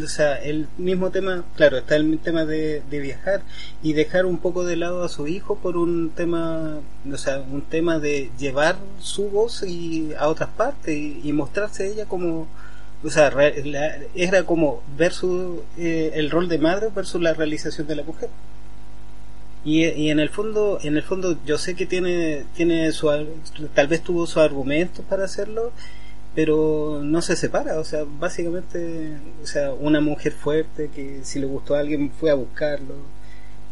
[0.05, 3.43] o sea, el mismo tema, claro, está el tema de, de, viajar
[3.83, 6.79] y dejar un poco de lado a su hijo por un tema,
[7.13, 12.07] o sea, un tema de llevar su voz y a otras partes y, mostrarse ella
[12.07, 12.47] como,
[13.05, 17.97] o sea, la, era como versus eh, el rol de madre versus la realización de
[17.97, 18.29] la mujer.
[19.65, 23.09] Y, y, en el fondo, en el fondo, yo sé que tiene, tiene su,
[23.75, 25.73] tal vez tuvo sus argumentos para hacerlo
[26.37, 31.47] pero no se separa, o sea, básicamente, o sea, una mujer fuerte que si le
[31.47, 32.95] gustó a alguien fue a buscarlo.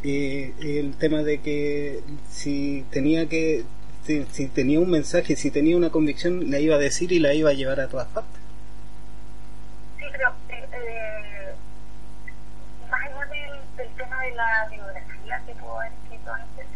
[0.03, 2.01] Eh, el tema de que
[2.31, 3.65] si tenía que,
[4.07, 7.35] si, si, tenía un mensaje, si tenía una convicción, la iba a decir y la
[7.35, 8.41] iba a llevar a todas partes.
[10.85, 11.55] Pero eh, eh,
[12.91, 13.61] más allá del,
[13.97, 16.67] tema de la biografía que puedo haber escrito antes,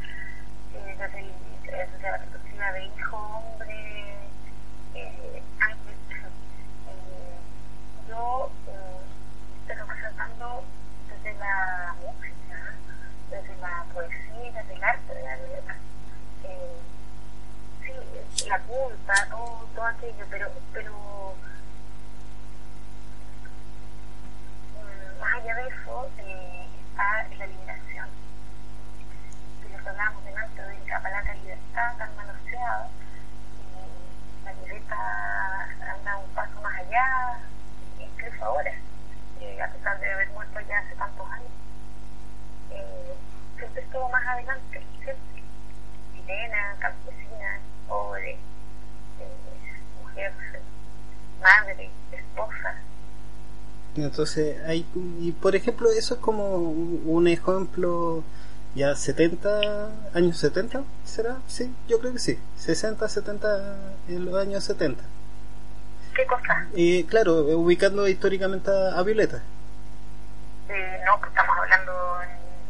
[0.75, 1.33] eh, desde,
[1.63, 4.17] desde la perspectiva de hijo, hombre,
[8.09, 9.01] yo eh,
[9.61, 10.65] estoy representando
[11.09, 12.75] desde la música,
[13.31, 15.77] desde la poesía, desde el arte de la letra.
[16.45, 16.81] Eh,
[18.35, 21.35] sí, la culpa, todo, todo aquello, pero, pero
[24.75, 28.09] mm, más allá de eso eh, está la liberación.
[29.63, 32.89] De lo que hablábamos delante de la palabra libertad tan manoseada,
[34.45, 37.39] la libertad anda un paso más allá,
[37.99, 38.55] incluso
[54.05, 54.87] Entonces, hay,
[55.21, 58.23] y por ejemplo, eso es como un ejemplo
[58.75, 61.39] ya 70, años 70, ¿será?
[61.47, 63.77] Sí, yo creo que sí, 60, 70,
[64.09, 65.03] en los años 70.
[66.15, 66.67] ¿Qué cosa?
[66.75, 69.43] Y claro, ubicando históricamente a, Violeta.
[70.69, 71.93] Eh, no, pues estamos hablando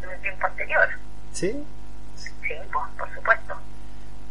[0.01, 0.89] de un tiempo anterior.
[1.33, 1.65] ¿Sí?
[2.17, 2.31] Sí,
[2.73, 3.55] pues, por supuesto.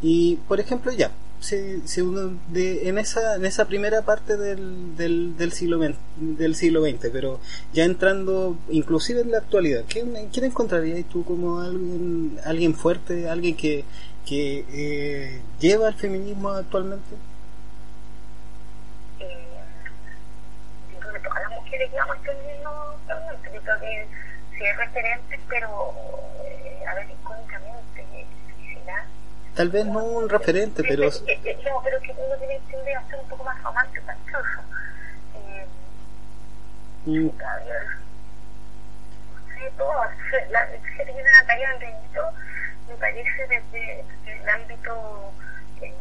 [0.01, 5.38] Y, por ejemplo, ya, si, uno de, en esa en esa primera parte del, del,
[5.38, 5.79] del siglo
[6.15, 7.39] del siglo XX pero
[7.73, 13.55] ya entrando inclusive en la actualidad ¿quién, quién encontrarías tú como alguien alguien fuerte alguien
[13.55, 13.85] que
[14.25, 17.15] que eh, lleva el feminismo actualmente
[19.19, 19.47] eh,
[20.91, 21.91] yo creo que todas las mujeres
[22.23, 22.71] feminismo
[23.07, 24.07] yo creo que
[24.57, 25.93] sí hay referentes pero
[26.43, 27.07] eh, a ver
[29.58, 31.05] tal vez no un referente, pero...
[31.05, 32.78] No, pero que uno tiene que
[33.10, 34.62] ser un poco más romántico, incluso.
[35.34, 35.66] Eh,
[37.05, 37.30] mm.
[37.41, 37.60] A
[39.55, 39.93] sí, todo,
[40.51, 40.68] la,
[41.12, 42.22] una Natalia Andreñito
[42.88, 45.34] me parece desde, el ámbito
[45.82, 45.93] eh,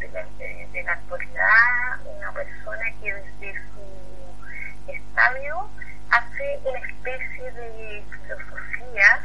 [0.00, 5.70] de, la, de, de la actualidad, una persona que desde su estadio
[6.10, 9.22] hace una especie de filosofía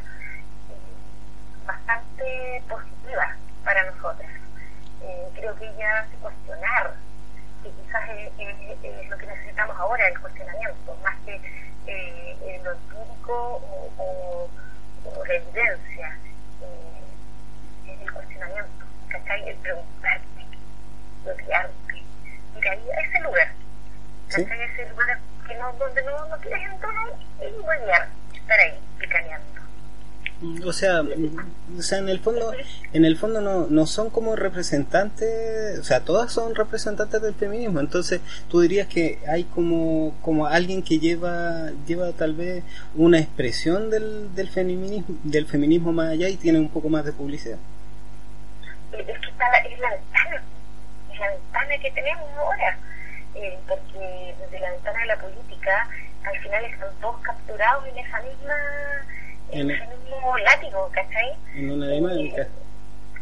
[1.66, 2.92] bastante positiva.
[2.92, 3.01] Eh,
[5.56, 6.94] creo que ella hace cuestionar,
[7.64, 11.42] que quizás es, lo que necesitamos ahora, el cuestionamiento, más que
[11.88, 13.62] eh, lo empírico
[13.98, 14.50] o,
[15.28, 16.18] la evidencia,
[16.62, 19.50] eh, el cuestionamiento, ¿cachai?
[19.50, 20.46] El preguntarte,
[21.26, 22.04] lo guiarte,
[22.58, 23.52] ir ahí a ese lugar,
[24.30, 24.62] ¿cachai?
[24.62, 26.94] Ese lugar que no, donde no, no quieres entrar
[27.40, 29.51] y guiar, estar ahí, picaneando.
[30.66, 31.04] O sea,
[31.78, 32.52] o sea, en el fondo,
[32.94, 37.80] en el fondo no, no son como representantes, o sea, todas son representantes del feminismo.
[37.80, 42.64] Entonces, tú dirías que hay como, como alguien que lleva, lleva tal vez
[42.96, 47.14] una expresión del, del feminismo, del feminismo más allá y tiene un poco más de
[47.14, 47.60] publicidad.
[48.92, 50.44] Es que está la, es la ventana,
[51.14, 52.80] es la ventana que tenemos ahora,
[53.36, 55.88] eh, porque desde la ventana de la política,
[56.24, 58.54] al final están todos capturados en esa misma
[59.52, 61.36] el mismo látigo, ¿cachai?
[61.56, 62.48] En una dinámica.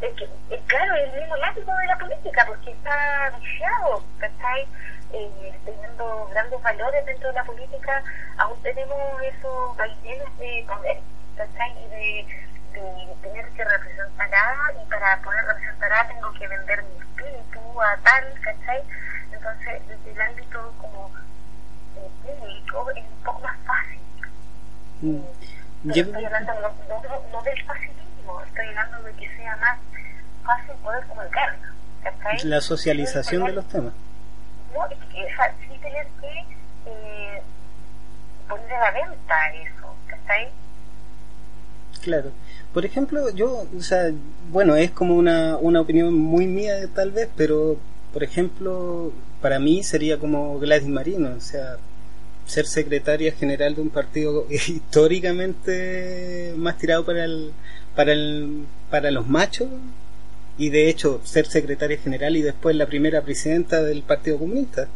[0.02, 4.68] Es que, es, claro, el mismo látigo de la política, porque está viciado, ¿cachai?
[5.12, 8.04] Eh, teniendo grandes valores dentro de la política,
[8.38, 11.00] aún tenemos esos vaivenes de poder,
[11.36, 11.72] ¿cachai?
[11.84, 12.28] Y de,
[12.74, 17.82] de, tener que representar a, y para poder representar a tengo que vender mi espíritu
[17.82, 18.84] a tal, ¿cachai?
[19.34, 21.12] Entonces, desde el ámbito como
[21.98, 24.00] eh, público es un poco más fácil.
[25.02, 26.54] Mm estoy hablando
[27.32, 29.80] no, del facilismo, estoy hablando de que sea más
[30.44, 31.58] fácil poder comunicar.
[32.44, 33.94] La socialización de los temas.
[34.74, 35.28] No, es que
[35.68, 36.46] sí tener que
[36.86, 37.42] eh,
[38.48, 40.50] poner a la venta eso, ¿cachai?
[42.02, 42.32] Claro.
[42.74, 44.12] Por ejemplo, yo, o sea,
[44.52, 47.78] bueno, es como una, una opinión muy mía tal vez, pero,
[48.14, 49.12] por ejemplo,
[49.42, 51.78] para mí sería como Gladys Marino, o sea,
[52.50, 57.54] ser secretaria general de un partido históricamente más tirado para el,
[57.96, 59.70] para el, para los machos
[60.58, 64.88] y de hecho ser secretaria general y después la primera presidenta del Partido Comunista.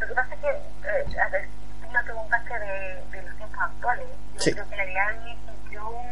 [0.00, 1.48] Lo que pasa es que, eh, a ver,
[1.82, 4.06] tú me preguntaste de, de los tiempos actuales.
[4.44, 6.06] Yo creo que la Gaby cumplió un,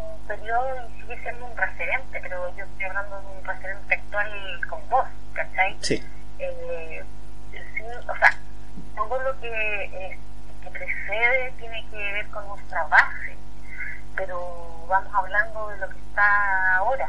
[0.00, 4.30] un periodo y sigue siendo un referente, pero yo estoy hablando de un referente actual
[4.68, 5.76] con vos, ¿cachai?
[5.80, 6.02] Sí.
[6.38, 6.95] Eh,
[9.16, 10.18] todo lo que,
[10.62, 13.34] que precede tiene que ver con nuestra base,
[14.14, 17.08] pero vamos hablando de lo que está ahora.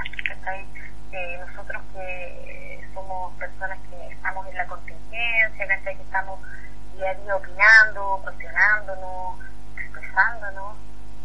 [1.12, 6.40] Eh, nosotros que somos personas que estamos en la contingencia, que estamos
[6.96, 9.40] día a día opinando, cuestionándonos,
[9.78, 10.78] expresándonos,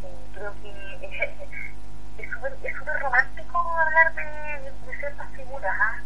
[0.03, 1.45] eh, creo que
[2.19, 6.01] es súper es romántico hablar de, ciertas figuras, ¿ah?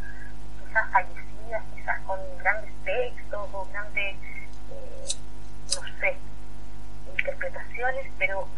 [0.60, 4.16] quizás fallecidas, quizás con grandes textos o grandes
[5.74, 6.16] no sé,
[7.76, 8.48] interpretaciones, pero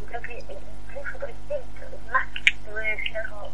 [0.00, 2.26] yo creo que incluso, por ejemplo, es más,
[2.64, 3.52] te voy a decir algo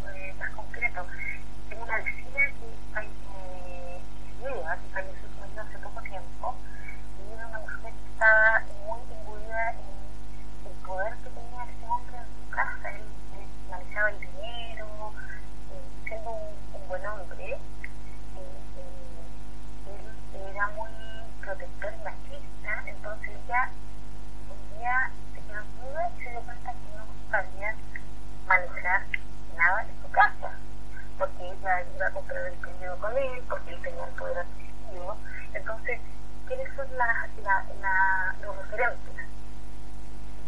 [32.28, 35.16] contra del pedido con él, porque él tenía el poder adquisitivo.
[35.54, 36.00] Entonces,
[36.46, 39.14] ¿quiénes son la, la, la, los referentes?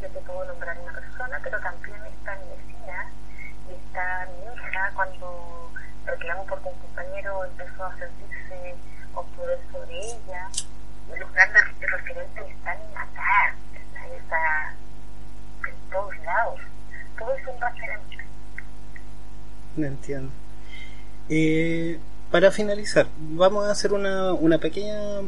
[0.03, 3.11] Yo te puedo nombrar una persona, pero también está mi vecina,
[3.69, 5.71] está mi hija, cuando
[6.07, 8.75] reclamó porque un compañero empezó a sentirse
[9.15, 10.49] con poder sobre ella.
[11.19, 13.55] Los grandes referentes están acá,
[14.17, 14.75] está
[15.69, 16.61] en todos lados.
[17.19, 18.19] Todo es un referente.
[19.77, 20.33] No entiendo.
[21.33, 22.01] Eh,
[22.33, 25.21] para finalizar, vamos a hacer una, una pequeña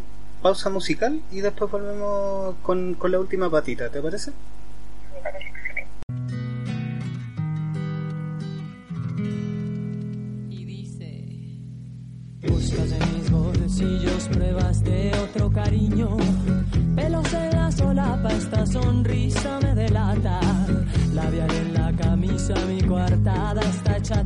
[0.42, 4.32] pausa musical y después volvemos con, con la última patita, ¿te parece?
[10.50, 11.60] Y dice:
[14.28, 16.16] pruebas de otro cariño.
[16.94, 20.40] Pelos en la solapa, esta sonrisa me delata.
[21.14, 24.24] Labial en la camisa, mi coartada está hecha.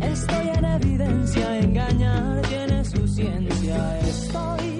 [0.00, 3.98] Estoy en evidencia, engañar tiene su ciencia.
[4.00, 4.75] Estoy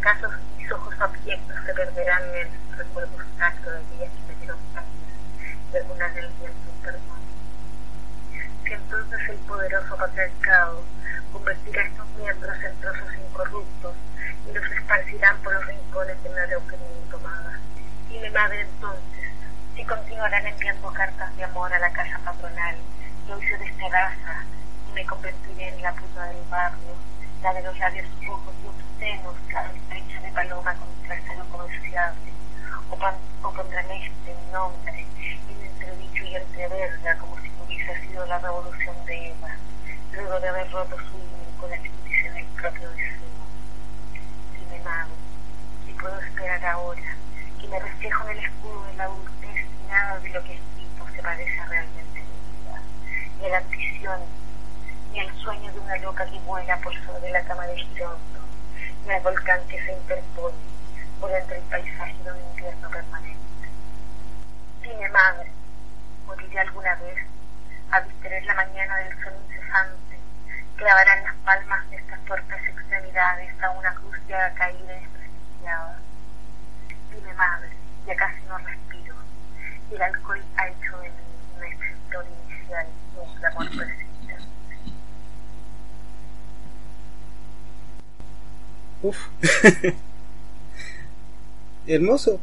[0.00, 4.58] acaso mis ojos abiertos se perderán en el recuerdo sacro de días que me dieron
[4.72, 5.12] cambios
[5.72, 7.20] y algunas del viento perdón.
[8.64, 10.82] Si entonces el poderoso patriarcado
[11.34, 13.94] convertirá estos miembros en trozos incorruptos
[14.48, 17.58] y los esparcirán por los rincones de una leucemia intomada.
[18.08, 19.30] Dime, madre, entonces,
[19.76, 22.76] si continuarán enviando cartas de amor a la casa patronal,
[23.26, 24.44] que hoy se despedaza
[24.88, 26.94] y me convertiré en la puta del barrio,
[27.42, 28.66] la de los labios rojos y
[29.00, 32.14] obscenos, la estrecha de paloma con trasero comercial
[34.60, 35.06] hombre,
[35.48, 39.48] en entredicho y entreverga, como si hubiese sido la revolución de Eva,
[40.12, 41.18] luego de haber roto su
[41.58, 43.40] con la exposición del propio deseo.
[44.58, 45.12] Dime, mago,
[45.86, 47.16] ¿qué puedo esperar ahora?
[47.60, 50.60] Que me reflejo en el escudo de la adultez y nada de lo que es
[50.76, 52.82] tipo se parece realmente a mi vida,
[53.38, 54.20] ni a la ambición,
[55.12, 58.39] ni al sueño de una loca que vuela por sobre la cama de Girondo,
[59.06, 60.56] ni al volcán que se interpone
[61.20, 63.40] por entre el paisaje de un invierno permanente.
[64.82, 65.50] Dime, madre,
[66.26, 67.18] moriré alguna vez
[67.90, 70.18] a distraer la mañana del sol incesante,
[70.76, 75.98] clavarán las palmas de estas torpes extremidades a una cruz ya caída y desprestigiada.
[77.12, 77.70] Dime, madre,
[78.06, 79.14] ya casi no respiro,
[79.90, 81.16] y el alcohol ha hecho de mí
[81.56, 84.09] un escritor inicial y un clamor persistente.
[89.02, 89.16] Uf.
[91.86, 92.40] Hermoso.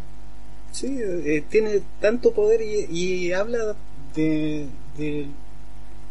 [0.72, 3.76] Sí, eh, tiene tanto poder y, y habla
[4.14, 5.28] de, de,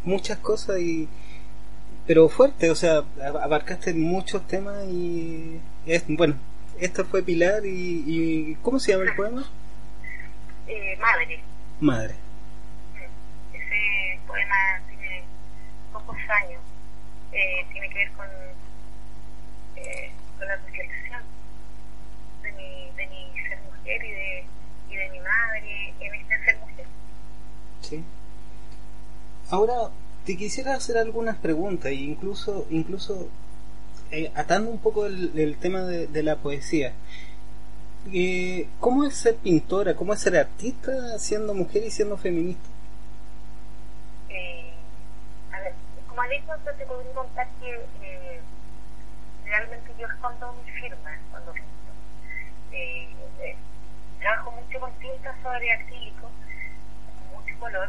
[0.04, 1.08] muchas cosas y
[2.06, 3.02] pero fuerte, o sea,
[3.42, 6.36] abarcaste muchos temas y es bueno,
[6.80, 9.44] esto fue Pilar y, y ¿cómo se llama el poema?
[10.68, 11.40] Eh, madre.
[11.80, 12.14] Madre.
[13.52, 15.22] Ese poema tiene
[15.92, 16.60] pocos años,
[17.32, 18.26] eh, tiene que ver con,
[20.46, 21.22] la reflexión
[22.42, 24.44] de mi, de mi ser mujer y de,
[24.90, 26.86] y de mi madre en este ser mujer.
[27.82, 28.04] Sí.
[29.50, 29.90] Ahora
[30.24, 33.28] te quisiera hacer algunas preguntas e incluso incluso
[34.10, 36.92] eh, atando un poco el, el tema de, de, la poesía.
[38.12, 39.96] Eh, ¿Cómo es ser pintora?
[39.96, 42.68] ¿Cómo es ser artista siendo mujer y siendo feminista?
[44.28, 44.72] Eh,
[45.52, 45.74] a ver,
[46.08, 48.05] como anécdota te podría contar que eh,
[49.46, 51.70] realmente yo escondo mi firma cuando pinto.
[52.72, 53.08] Eh,
[53.40, 53.56] eh,
[54.20, 56.30] trabajo mucho con tinta sobre acrílico,
[57.30, 57.88] con mucho color,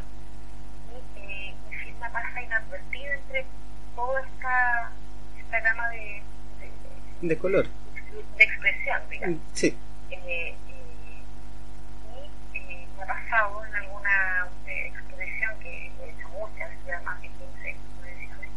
[0.91, 3.45] y eh, mi firma pasa inadvertida entre
[3.95, 4.91] toda esta,
[5.39, 6.21] esta gama de,
[7.21, 7.67] de, de color.
[8.37, 9.39] De expresión, digamos.
[9.53, 9.77] Sí.
[10.11, 10.55] Eh,
[12.53, 17.69] y me ha pasado en alguna exposición que he hecho muchas, ya más de 15
[17.69, 18.51] exposiciones,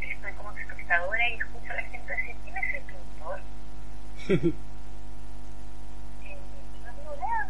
[0.00, 0.32] que estoy
[0.92, 3.40] como espectadora y escucho a la gente decir, ¿quién es el pintor?
[6.22, 6.34] y
[6.84, 7.48] no digo nada.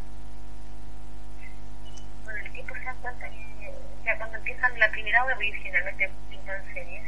[1.84, 5.52] Y con el tiempo se dan cuenta que ya cuando empiezan la primera obra, porque
[5.52, 7.04] generalmente pintan series,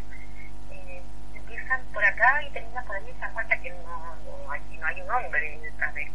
[1.35, 4.77] empiezan por acá y terminan por allí y se dan cuenta que no, no, aquí
[4.79, 6.15] no hay un hombre detrás de esto,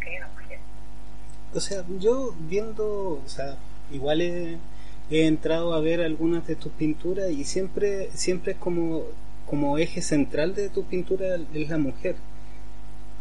[0.00, 0.58] que hay una mujer.
[1.54, 3.56] O sea, yo viendo, o sea,
[3.90, 4.58] igual he,
[5.10, 9.02] he, entrado a ver algunas de tus pinturas y siempre, siempre es como,
[9.46, 12.16] como eje central de tu pintura es la mujer,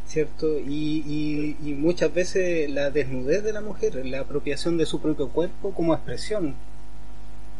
[0.06, 0.60] ¿cierto?
[0.60, 5.30] Y, y, y muchas veces la desnudez de la mujer, la apropiación de su propio
[5.30, 6.56] cuerpo como expresión.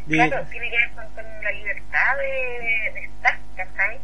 [0.08, 1.06] Claro, tiene que ver con,
[1.44, 4.00] la libertad de, de estar, ¿cachai?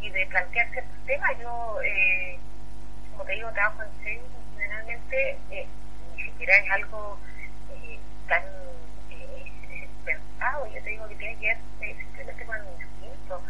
[0.00, 1.30] Y de plantear ciertos temas.
[1.42, 2.38] Yo, eh,
[3.12, 5.66] como te digo, trabajo en serio generalmente eh,
[6.16, 7.18] ni siquiera es algo
[7.74, 7.98] eh,
[8.28, 8.42] tan
[10.40, 10.66] pensado.
[10.66, 13.42] Yo te digo que tiene que ver eh, simplemente con el instinto,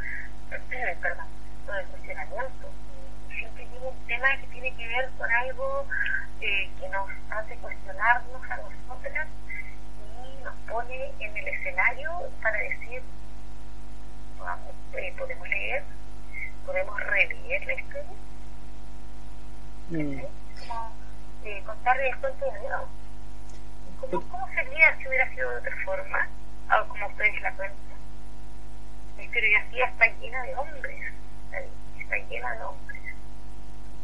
[1.01, 1.27] perdón,
[1.67, 2.71] con el funcionamiento.
[3.29, 5.87] Y siempre digo un tema que tiene que ver con algo
[6.41, 9.29] eh, que nos hace cuestionarnos a nosotras
[10.43, 12.11] nos pone en el escenario
[12.41, 13.03] para decir,
[14.39, 15.85] vamos, eh, podemos leer,
[16.65, 18.17] podemos releer la historia,
[19.91, 20.21] mm.
[20.61, 20.93] como
[21.45, 22.83] eh, contarle el cuento de Dios.
[24.01, 26.29] ¿Cómo, ¿Cómo sería si hubiera sido de otra forma?
[26.71, 27.79] O como ustedes la cuentan.
[29.17, 31.13] La historiografía está llena de hombres,
[31.99, 33.01] está llena de hombres.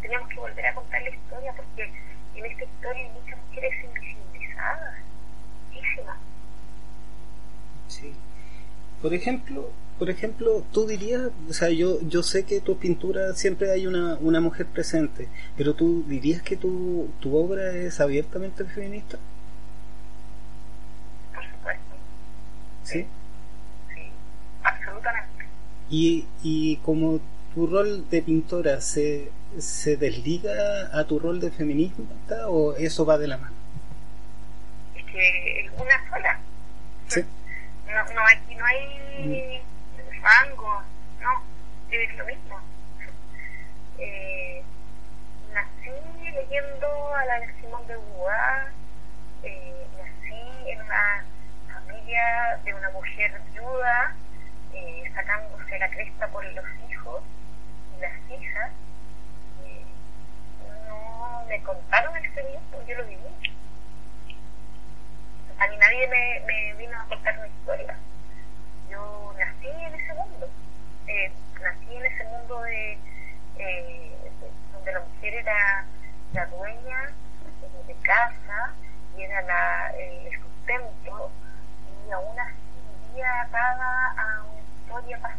[0.02, 1.92] Tenemos que volver a contar la historia porque
[2.34, 4.98] en esta historia hay muchas mujeres invisibilizadas
[5.68, 6.18] muchísimas.
[7.88, 8.14] Sí.
[9.00, 13.70] Por ejemplo, por ejemplo, tú dirías, o sea, yo yo sé que tu pintura siempre
[13.70, 19.18] hay una, una mujer presente, pero tú dirías que tu, tu obra es abiertamente feminista?
[21.34, 21.94] Por supuesto.
[22.86, 23.06] ¿Sí?
[23.94, 24.10] Sí,
[24.62, 25.44] absolutamente.
[25.90, 27.20] Y, y como
[27.54, 30.52] tu rol de pintora se, se desliga
[30.92, 33.54] a tu rol de feminista o eso va de la mano?
[34.94, 36.40] Es que una sola.
[37.08, 37.24] Sí
[37.86, 39.62] no, no aquí no hay
[40.20, 40.82] fango,
[41.20, 41.42] no,
[41.90, 42.60] es lo mismo.
[43.98, 44.62] Eh,
[45.54, 45.90] nací
[46.30, 48.72] leyendo a la de Simón de Beauvoir,
[53.16, 54.14] mujer viuda,
[54.74, 57.22] eh, sacándose la cresta por los hijos
[57.96, 58.70] y las hijas,
[59.64, 59.84] eh,
[60.86, 63.22] no me contaron ese tiempo, yo lo viví.
[65.58, 67.96] A mí nadie me, vino a contar una historia.
[68.90, 70.50] Yo nací en ese mundo,
[71.06, 71.32] eh,
[71.62, 72.98] nací en ese mundo de,
[73.58, 74.16] eh,
[74.74, 75.86] donde la mujer era
[76.34, 77.12] la dueña
[77.86, 78.74] de casa
[79.16, 79.92] y era la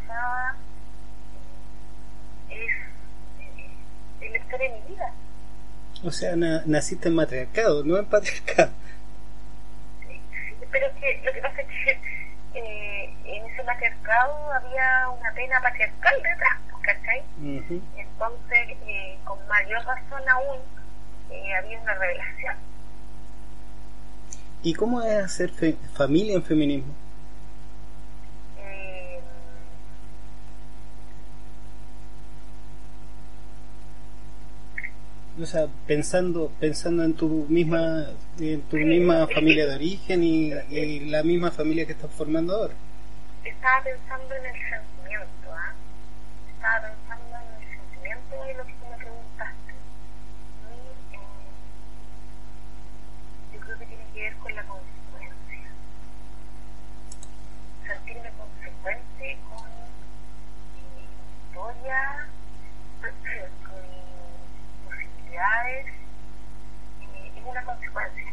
[0.08, 0.56] mencionaba
[2.50, 2.72] es
[4.22, 5.12] el la historia de mi vida.
[6.04, 8.72] O sea, naciste en matriarcado, no en patriarcado.
[10.72, 16.16] Pero que lo que pasa es que eh, en ese matriarcado había una pena patriarcal
[16.18, 17.24] detrás, ¿cachai?
[17.40, 20.60] Entonces, eh, con mayor razón aún,
[21.32, 22.56] eh, había una revelación.
[24.64, 25.52] ¿Y cómo es hacer
[25.94, 26.94] familia en feminismo?
[35.40, 38.08] O sea, pensando pensando en tu misma
[38.40, 40.50] en tu misma familia de origen y,
[41.12, 42.74] la misma familia que estás formando ahora.
[43.44, 45.74] Estaba pensando en el sentimiento, ¿ah?
[46.56, 49.74] Estaba pensando en el sentimiento de lo que tú me preguntaste.
[50.74, 51.20] Y, eh,
[53.54, 55.70] yo creo que tiene que ver con la consecuencia.
[57.86, 59.70] Sentirme consecuente con
[60.74, 61.06] mi
[61.46, 62.28] historia
[65.38, 65.86] es
[67.46, 68.24] una consecuencia.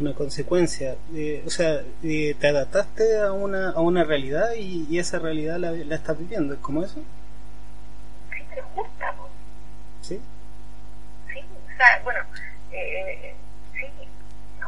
[0.00, 5.20] Una consecuencia, eh, o sea, eh, te adaptaste a una, a una realidad y, esa
[5.20, 7.00] realidad la, la, estás viviendo, ¿es como eso?
[8.32, 9.14] Sí, pero justa,
[10.00, 10.20] ¿Sí?
[11.32, 12.20] Sí, o sea, bueno,
[12.72, 13.34] eh,
[13.72, 13.86] sí,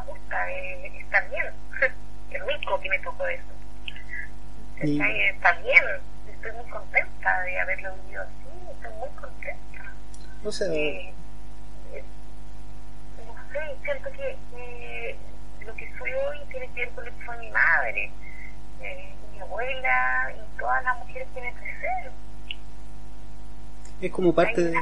[0.05, 1.45] justa, eh, está bien,
[2.31, 3.43] el único que me tocó eso.
[4.77, 5.83] Está bien,
[6.31, 9.91] estoy muy contenta de haberlo vivido así, estoy muy contenta.
[10.41, 11.13] No sé.
[13.57, 15.15] Eh, sé, siento que,
[15.65, 18.11] lo que soy hoy tiene que ver con lo que fue mi madre,
[18.81, 22.13] eh, mi abuela y todas las mujeres que me crecieron.
[24.01, 24.77] Es como parte hay de.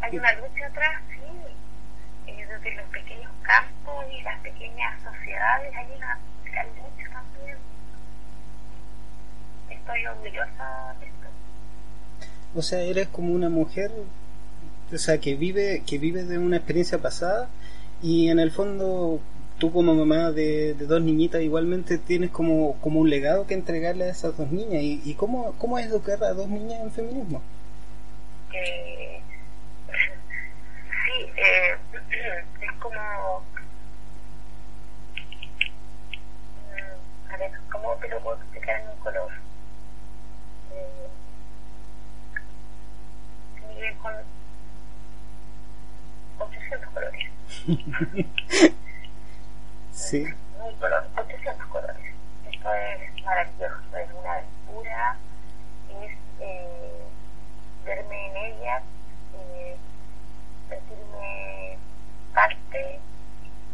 [0.00, 5.86] hay una lucha atrás, sí, eh, desde los pequeños campos y las pequeñas sociedades, hay
[5.96, 7.58] una gran lucha también.
[9.68, 11.26] Estoy orgullosa de esto.
[12.54, 13.90] O sea, eres como una mujer
[14.92, 17.48] o sea, que vive, que vive de una experiencia pasada
[18.02, 19.20] y en el fondo
[19.58, 24.10] tú como mamá de, dos niñitas igualmente tienes como, como un legado que entregarle a
[24.10, 24.82] esas dos niñas.
[24.82, 27.42] ¿Y, y cómo, cómo es educar a dos niñas en feminismo?
[28.52, 29.20] Eh,
[31.04, 31.76] sí, eh,
[32.62, 33.42] es como...
[36.70, 39.30] Mm, a ver, ¿cómo te lo puedo explicar en un color?
[43.78, 44.12] Eh, con
[46.38, 47.35] 800 colores.
[49.92, 50.24] Sí.
[50.58, 50.72] Muy
[51.16, 51.96] 800 colores.
[52.50, 55.18] Esto es maravilloso, es una aventura,
[55.88, 57.02] es eh,
[57.84, 58.82] verme en ella,
[59.34, 59.76] eh,
[60.68, 61.78] sentirme
[62.34, 63.00] parte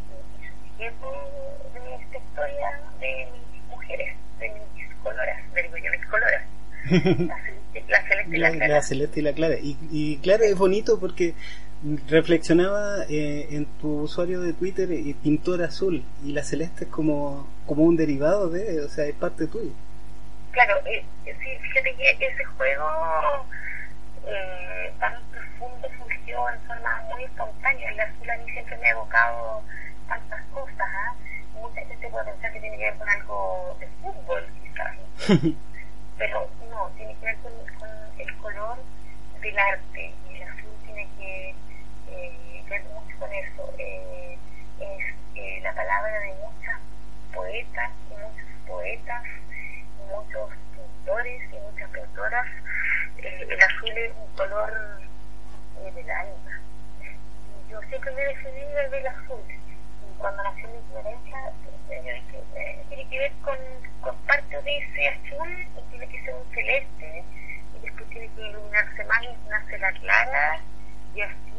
[0.08, 1.12] y, sujeto
[1.74, 6.42] de esta historia de mis mujeres, de mis coloras, digo yo, mis coloras.
[7.88, 8.68] La celeste, y la, clara.
[8.68, 9.54] La celeste y la clara.
[9.60, 11.34] Y, y claro, es bonito porque
[12.08, 17.48] reflexionaba eh, en tu usuario de Twitter y pintor azul y la celeste es como,
[17.66, 19.72] como un derivado de, o sea, es parte tuya.
[20.52, 22.86] Claro, eh, sí, fíjate que ese juego
[24.26, 27.90] eh, tan profundo surgió en forma muy espontánea.
[27.90, 29.62] El azul a mí siempre me ha evocado
[30.08, 30.78] tantas cosas.
[30.78, 31.14] ¿ah?
[31.54, 35.36] Mucha gente puede pensar que tiene que ver con algo de fútbol, quizás.
[36.18, 37.88] Pero no, tiene que ver con, con
[38.18, 38.78] el color
[39.40, 41.54] del arte y el azul tiene que
[42.10, 43.74] eh, ver mucho con eso.
[43.78, 44.38] Eh,
[44.80, 46.78] es eh, la palabra de muchas
[47.32, 52.46] poetas y muchos poetas, y muchos pintores y muchas pintoras.
[53.16, 55.00] Eh, el azul es un color
[55.80, 56.60] eh, del alma.
[57.00, 59.40] Y yo siempre me decidí del azul.
[59.48, 63.56] Y cuando nació mi yo dije, tiene que ver con,
[64.26, 67.24] parte de ese azul y tiene que ser un celeste
[67.74, 70.60] y después tiene que iluminarse más y nace la clara
[71.14, 71.52] y así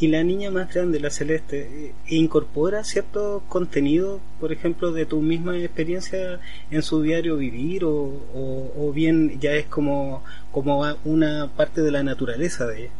[0.00, 5.20] ¿Y la niña más grande, la celeste, eh, incorpora cierto contenido, por ejemplo, de tu
[5.20, 6.40] misma experiencia
[6.70, 12.02] en su diario vivir o, o, bien ya es como, como una parte de la
[12.02, 12.90] naturaleza de ella?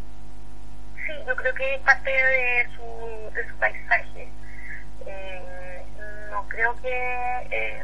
[0.95, 4.29] Sí, yo creo que es parte de su, de su paisaje.
[5.07, 5.83] Eh,
[6.31, 7.83] no creo que eh,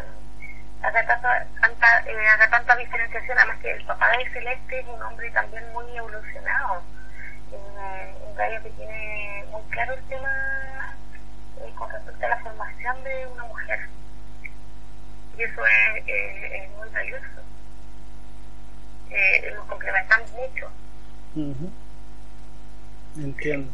[0.82, 5.30] haga, tanta, eh, haga tanta diferenciación, además que el papá de Celeste es un hombre
[5.30, 6.82] también muy evolucionado
[7.52, 7.78] un
[8.36, 10.94] que tiene muy claro el tema
[11.60, 13.80] eh, con respecto a la formación de una mujer.
[15.38, 17.24] Y eso es, es muy valioso.
[19.10, 20.68] Eh, nos complementamos mucho.
[23.16, 23.70] Entiendo.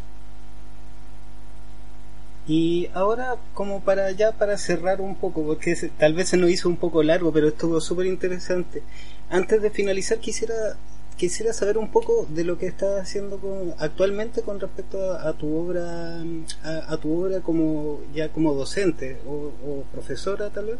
[2.46, 6.68] Y ahora, como para ya para cerrar un poco, porque tal vez se nos hizo
[6.68, 8.82] un poco largo, pero estuvo súper interesante.
[9.30, 10.54] Antes de finalizar, quisiera
[11.22, 15.46] quisiera saber un poco de lo que estás haciendo con, actualmente con respecto a, tu
[15.56, 16.18] obra
[16.64, 20.78] a, tu obra como ya como docente o, profesora tal vez.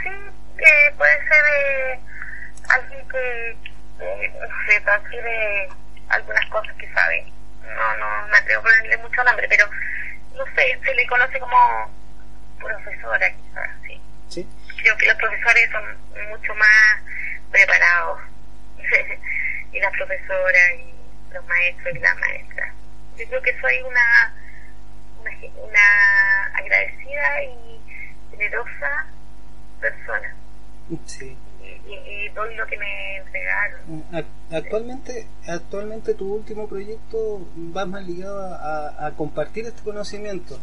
[0.00, 2.00] Sí eh, puede ser eh,
[2.68, 3.50] alguien que
[4.06, 4.32] eh,
[4.68, 5.68] se transfiere
[6.08, 7.32] algunas cosas que sabe.
[7.62, 9.66] No no me atrevo a ponerle mucho nombre pero
[10.36, 11.90] no sé se le conoce como
[12.60, 14.00] profesora quizás sí.
[14.28, 14.48] Sí.
[14.80, 15.82] Creo que los profesores son
[16.30, 17.02] mucho más
[17.50, 18.20] preparados
[19.72, 20.94] y la profesora y
[21.32, 22.74] los maestros y la maestra.
[23.18, 24.34] Yo creo que soy una,
[25.20, 27.80] una, agradecida y
[28.30, 29.06] generosa
[29.80, 30.34] persona.
[31.04, 31.36] Sí.
[31.86, 34.04] Y, doy lo que me entregaron.
[34.50, 37.46] Actualmente, actualmente tu último proyecto
[37.76, 40.58] va más ligado a, a compartir este conocimiento.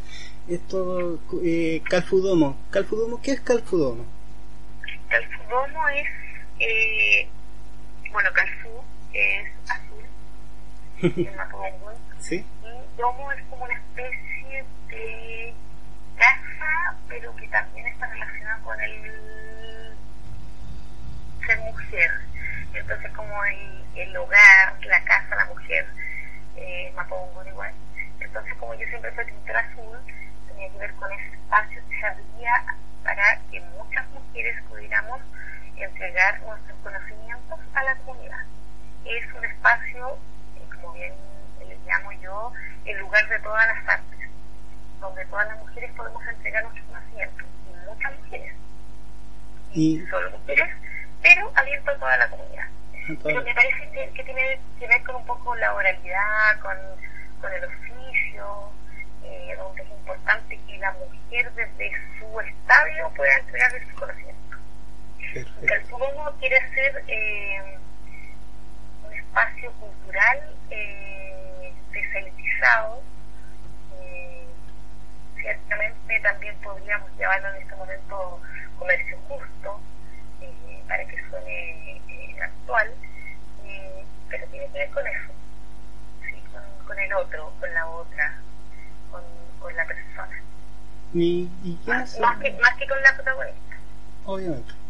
[0.47, 2.57] Esto, eh, Calfudomo.
[2.69, 4.05] Calfudomo, ¿qué es Calfudomo?
[5.09, 6.07] Calfudomo es
[6.59, 7.27] eh,
[8.11, 8.83] bueno, Calzú
[9.13, 10.05] es azul,
[11.27, 12.45] en Mapudungun, ¿Sí?
[12.63, 15.53] y Domo es como una especie de
[16.17, 19.95] casa, pero que también está relacionada con el
[21.45, 22.11] ser mujer.
[22.73, 25.85] Entonces, como el, el hogar, la casa, la mujer,
[26.55, 27.73] eh, Mapudungun igual.
[28.19, 29.97] Entonces, como yo siempre soy pintora azul,
[30.47, 35.19] tenía que ver con ese espacio que se abría para que muchas mujeres pudiéramos
[35.77, 38.43] entregar nuestros conocimientos a la comunidad.
[39.05, 40.17] Es un espacio,
[40.75, 41.13] como bien
[41.59, 42.51] le llamo yo,
[42.85, 44.29] el lugar de todas las artes,
[44.99, 48.53] donde todas las mujeres podemos entregar nuestros conocimientos, y muchas mujeres,
[49.73, 50.69] y solo mujeres,
[51.21, 52.67] pero abierto a toda la comunidad.
[53.23, 56.75] Pero me parece que tiene que ver con un poco la oralidad, con,
[57.39, 58.71] con el oficio,
[59.23, 64.44] eh, donde es importante que la mujer desde su estadio pueda entregar sus conocimientos.
[65.43, 67.77] Calzudomo quiere ser eh,
[69.05, 70.95] un espacio cultural eh.
[74.01, 74.47] Eh,
[75.35, 78.39] ciertamente también podríamos llevarlo en este momento
[78.77, 79.79] comercio justo,
[80.41, 82.01] eh, para que suene
[82.41, 82.93] actual,
[84.29, 85.31] pero tiene que ver con eso,
[86.23, 86.43] ¿sí?
[86.51, 88.37] con, con, el otro, con la otra,
[89.11, 89.23] con,
[89.59, 90.41] con la persona.
[91.13, 93.75] ¿Y, y más, más, que, más que con la protagonista.
[94.25, 94.84] Obviamente.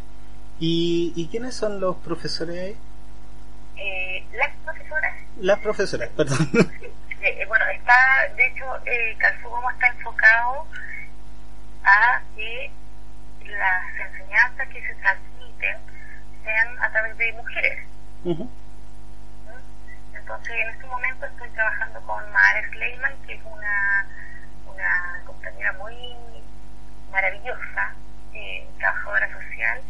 [0.60, 2.78] ¿Y, ¿Y quiénes son los profesores ahí?
[3.78, 5.16] Eh, las profesoras.
[5.40, 6.38] Las profesoras, perdón.
[7.22, 10.68] Eh, bueno, está, de hecho, eh, Calzugomo está enfocado
[11.84, 12.72] a que
[13.48, 15.78] las enseñanzas que se transmiten
[16.44, 17.84] sean a través de mujeres.
[18.26, 18.44] ¿Mm?
[20.14, 24.08] Entonces, en este momento estoy trabajando con Mara Sleiman, que es una,
[24.68, 25.96] una compañera muy
[27.12, 27.94] maravillosa,
[28.34, 29.82] eh, trabajadora social,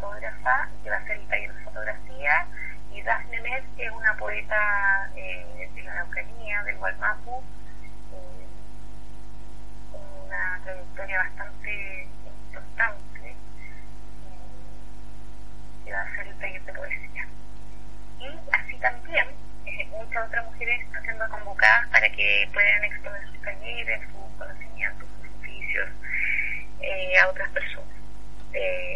[0.00, 2.46] fotógrafa, que va a ser el taller de fotografía,
[2.92, 7.42] y Daphne Metz, que es una poeta eh, de la Araucanía, del Gualmapu,
[8.12, 8.46] eh,
[10.26, 13.34] una trayectoria bastante importante, eh,
[15.84, 17.26] que va a ser el taller de poesía.
[18.18, 19.26] Y así también
[19.66, 25.08] eh, muchas otras mujeres están siendo convocadas para que puedan exponer sus talleres, sus conocimientos,
[25.20, 25.88] sus oficios
[27.22, 27.86] a otras personas.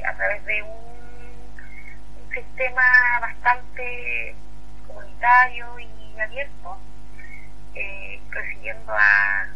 [0.07, 0.94] A través de un
[2.35, 2.83] sistema
[3.21, 4.35] bastante
[4.87, 6.77] comunitario y abierto,
[7.75, 9.47] eh, recibiendo a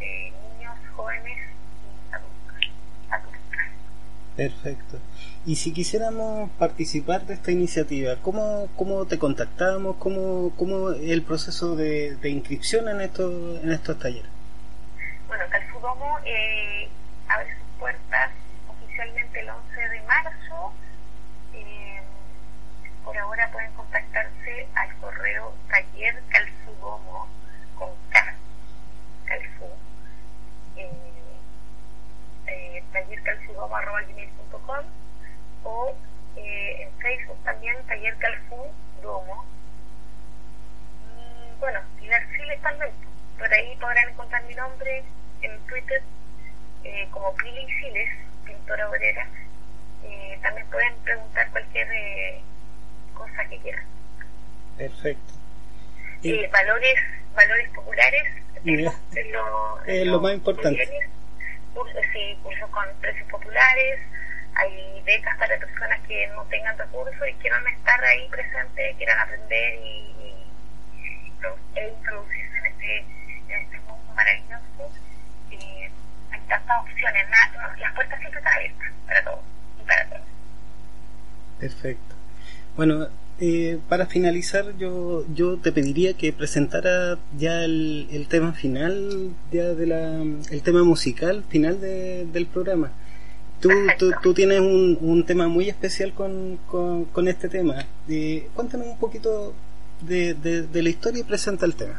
[0.00, 3.50] eh, niños, jóvenes y adultos,
[4.36, 4.98] Perfecto.
[5.46, 9.96] Y si quisiéramos participar de esta iniciativa, ¿cómo, cómo te contactamos?
[9.96, 14.30] ¿Cómo, cómo el proceso de, de inscripción en, estos en estos talleres?
[15.28, 16.88] Bueno, Calfudomo eh,
[17.28, 18.30] abre sus puertas
[18.68, 20.72] oficialmente el 11 de marzo
[23.04, 27.26] por ahora pueden contactarse al correo taller calzugomo
[27.76, 28.34] con K,
[29.24, 29.66] calzu,
[30.76, 30.88] eh,
[32.46, 34.84] eh, tallercalzugomo.com
[35.64, 35.96] o
[36.36, 39.44] eh, en Facebook también taller calzugomo.
[41.10, 42.92] Y bueno, y Garciles también.
[43.36, 45.02] Por ahí podrán encontrar mi nombre
[45.42, 46.02] en Twitter
[46.84, 48.10] eh, como Pili Siles,
[48.44, 49.26] pintora obrera.
[50.04, 52.40] Eh, también pueden preguntar cualquier eh,
[53.12, 53.84] cosa que quieran.
[54.78, 55.43] Perfecto.
[56.24, 56.98] Eh, valores
[57.34, 58.24] valores populares
[58.64, 60.88] es lo, más importante.
[61.74, 64.00] Cursos, sí, cursos con precios populares,
[64.54, 69.74] hay becas para personas que no tengan recursos y quieran estar ahí presentes, quieran aprender
[69.84, 70.14] y,
[71.74, 72.98] e introducirse en este,
[73.48, 73.80] en este
[74.14, 74.92] maravilloso.
[75.50, 75.90] Eh,
[76.30, 77.26] hay tantas opciones,
[77.78, 79.40] las puertas siempre están abiertas para todos
[79.78, 80.22] y para todos.
[81.60, 82.14] Perfecto.
[82.76, 83.08] Bueno,
[83.40, 89.74] eh, para finalizar, yo, yo te pediría que presentara ya el, el tema final, ya
[89.74, 92.92] de la, el tema musical final de, del programa.
[93.60, 97.86] Tú, tú, tú, tienes un, un tema muy especial con, con, con este tema.
[98.08, 99.54] Eh, cuéntanos un poquito
[100.02, 101.98] de, de, de, la historia y presenta el tema.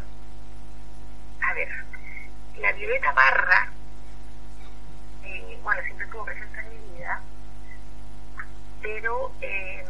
[1.41, 1.67] A ver,
[2.61, 3.71] la Violeta Barra,
[5.25, 7.21] eh, bueno, siempre estuvo presente en mi vida,
[8.81, 9.83] pero eh,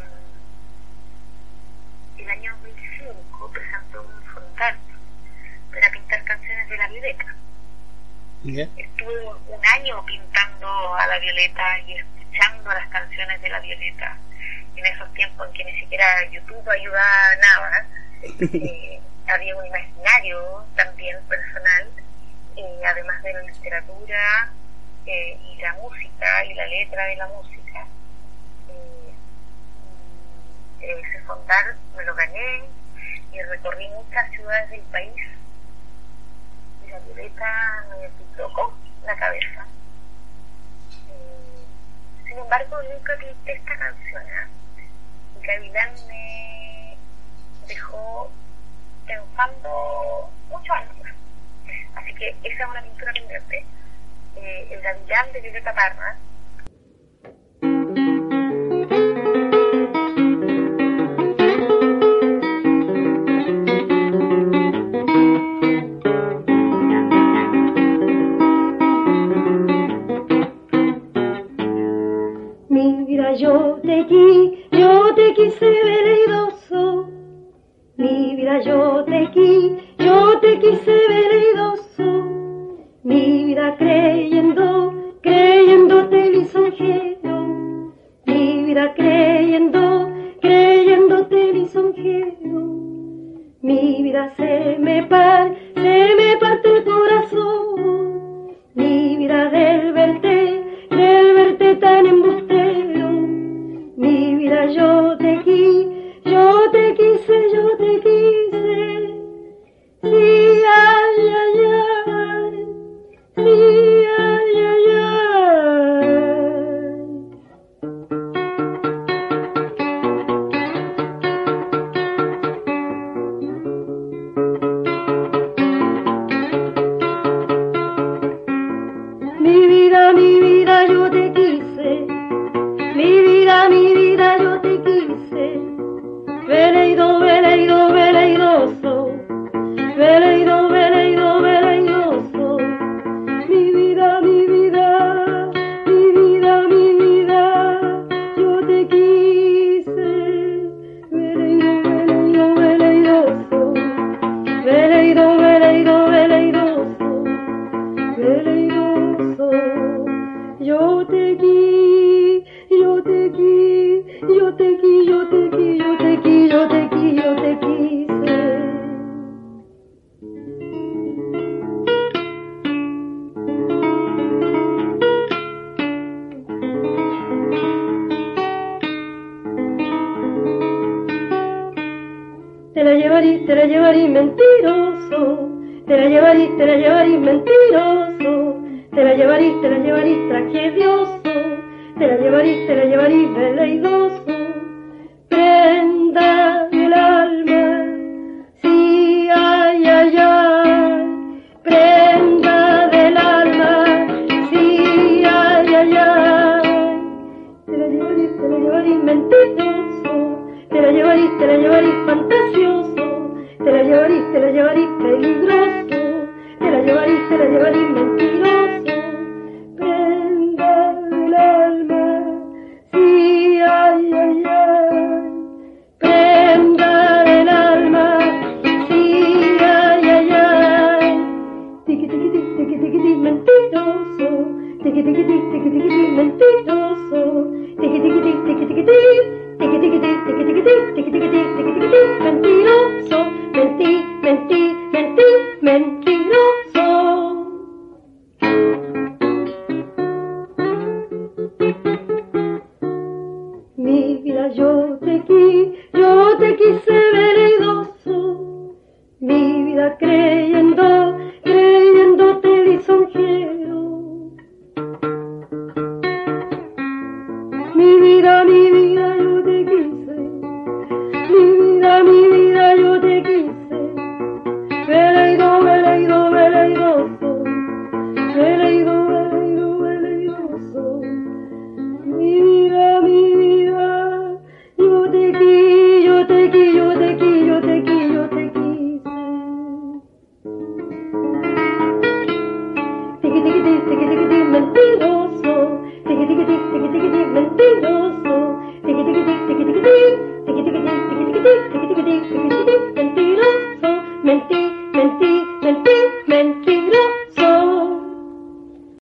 [2.25, 4.75] el año 2005 presentó un frontal
[5.71, 7.35] para pintar canciones de la Violeta.
[8.43, 8.69] Yeah.
[8.77, 14.17] Estuve un año pintando a la Violeta y escuchando las canciones de la Violeta
[14.75, 17.87] en esos tiempos en que ni siquiera YouTube ayudaba nada.
[18.25, 21.87] Eh, había un imaginario también personal,
[22.55, 24.49] eh, además de la literatura
[25.05, 27.64] eh, y la música y la letra de la música.
[30.91, 32.63] Ese fondar me lo gané
[33.31, 35.15] y recorrí muchas ciudades del país
[36.85, 38.73] y la violeta me tocó
[39.05, 39.65] la cabeza.
[41.09, 41.65] Eh,
[42.27, 44.23] sin embargo, nunca pinté esta canción.
[44.23, 44.87] ¿eh?
[45.41, 46.97] Y Gavilán me
[47.67, 48.31] dejó
[49.05, 51.07] pensando muchos años.
[51.95, 53.65] Así que esa es una pintura pendiente.
[54.35, 56.17] Eh, el Gavilán de Violeta Parra
[73.35, 73.45] き
[74.71, 77.05] 量的生命霊要素
[77.97, 79.11] みびら量的
[79.97, 82.03] 量的生命霊要素
[83.03, 87.37] みびら creyendo creyéndote lisonjero
[88.25, 90.09] mi vida creyendo
[90.41, 92.35] creyéndote lisonjero
[93.61, 98.55] mi vida se me par se me parte el corazón.
[98.75, 102.44] Mi vida del verte del verte tan embustero.
[103.97, 109.23] Mi vida yo te quise, yo te quise, yo te quise.
[110.03, 111.59] Sí, ay, ay,
[112.15, 112.67] ay.
[113.37, 113.84] Sí,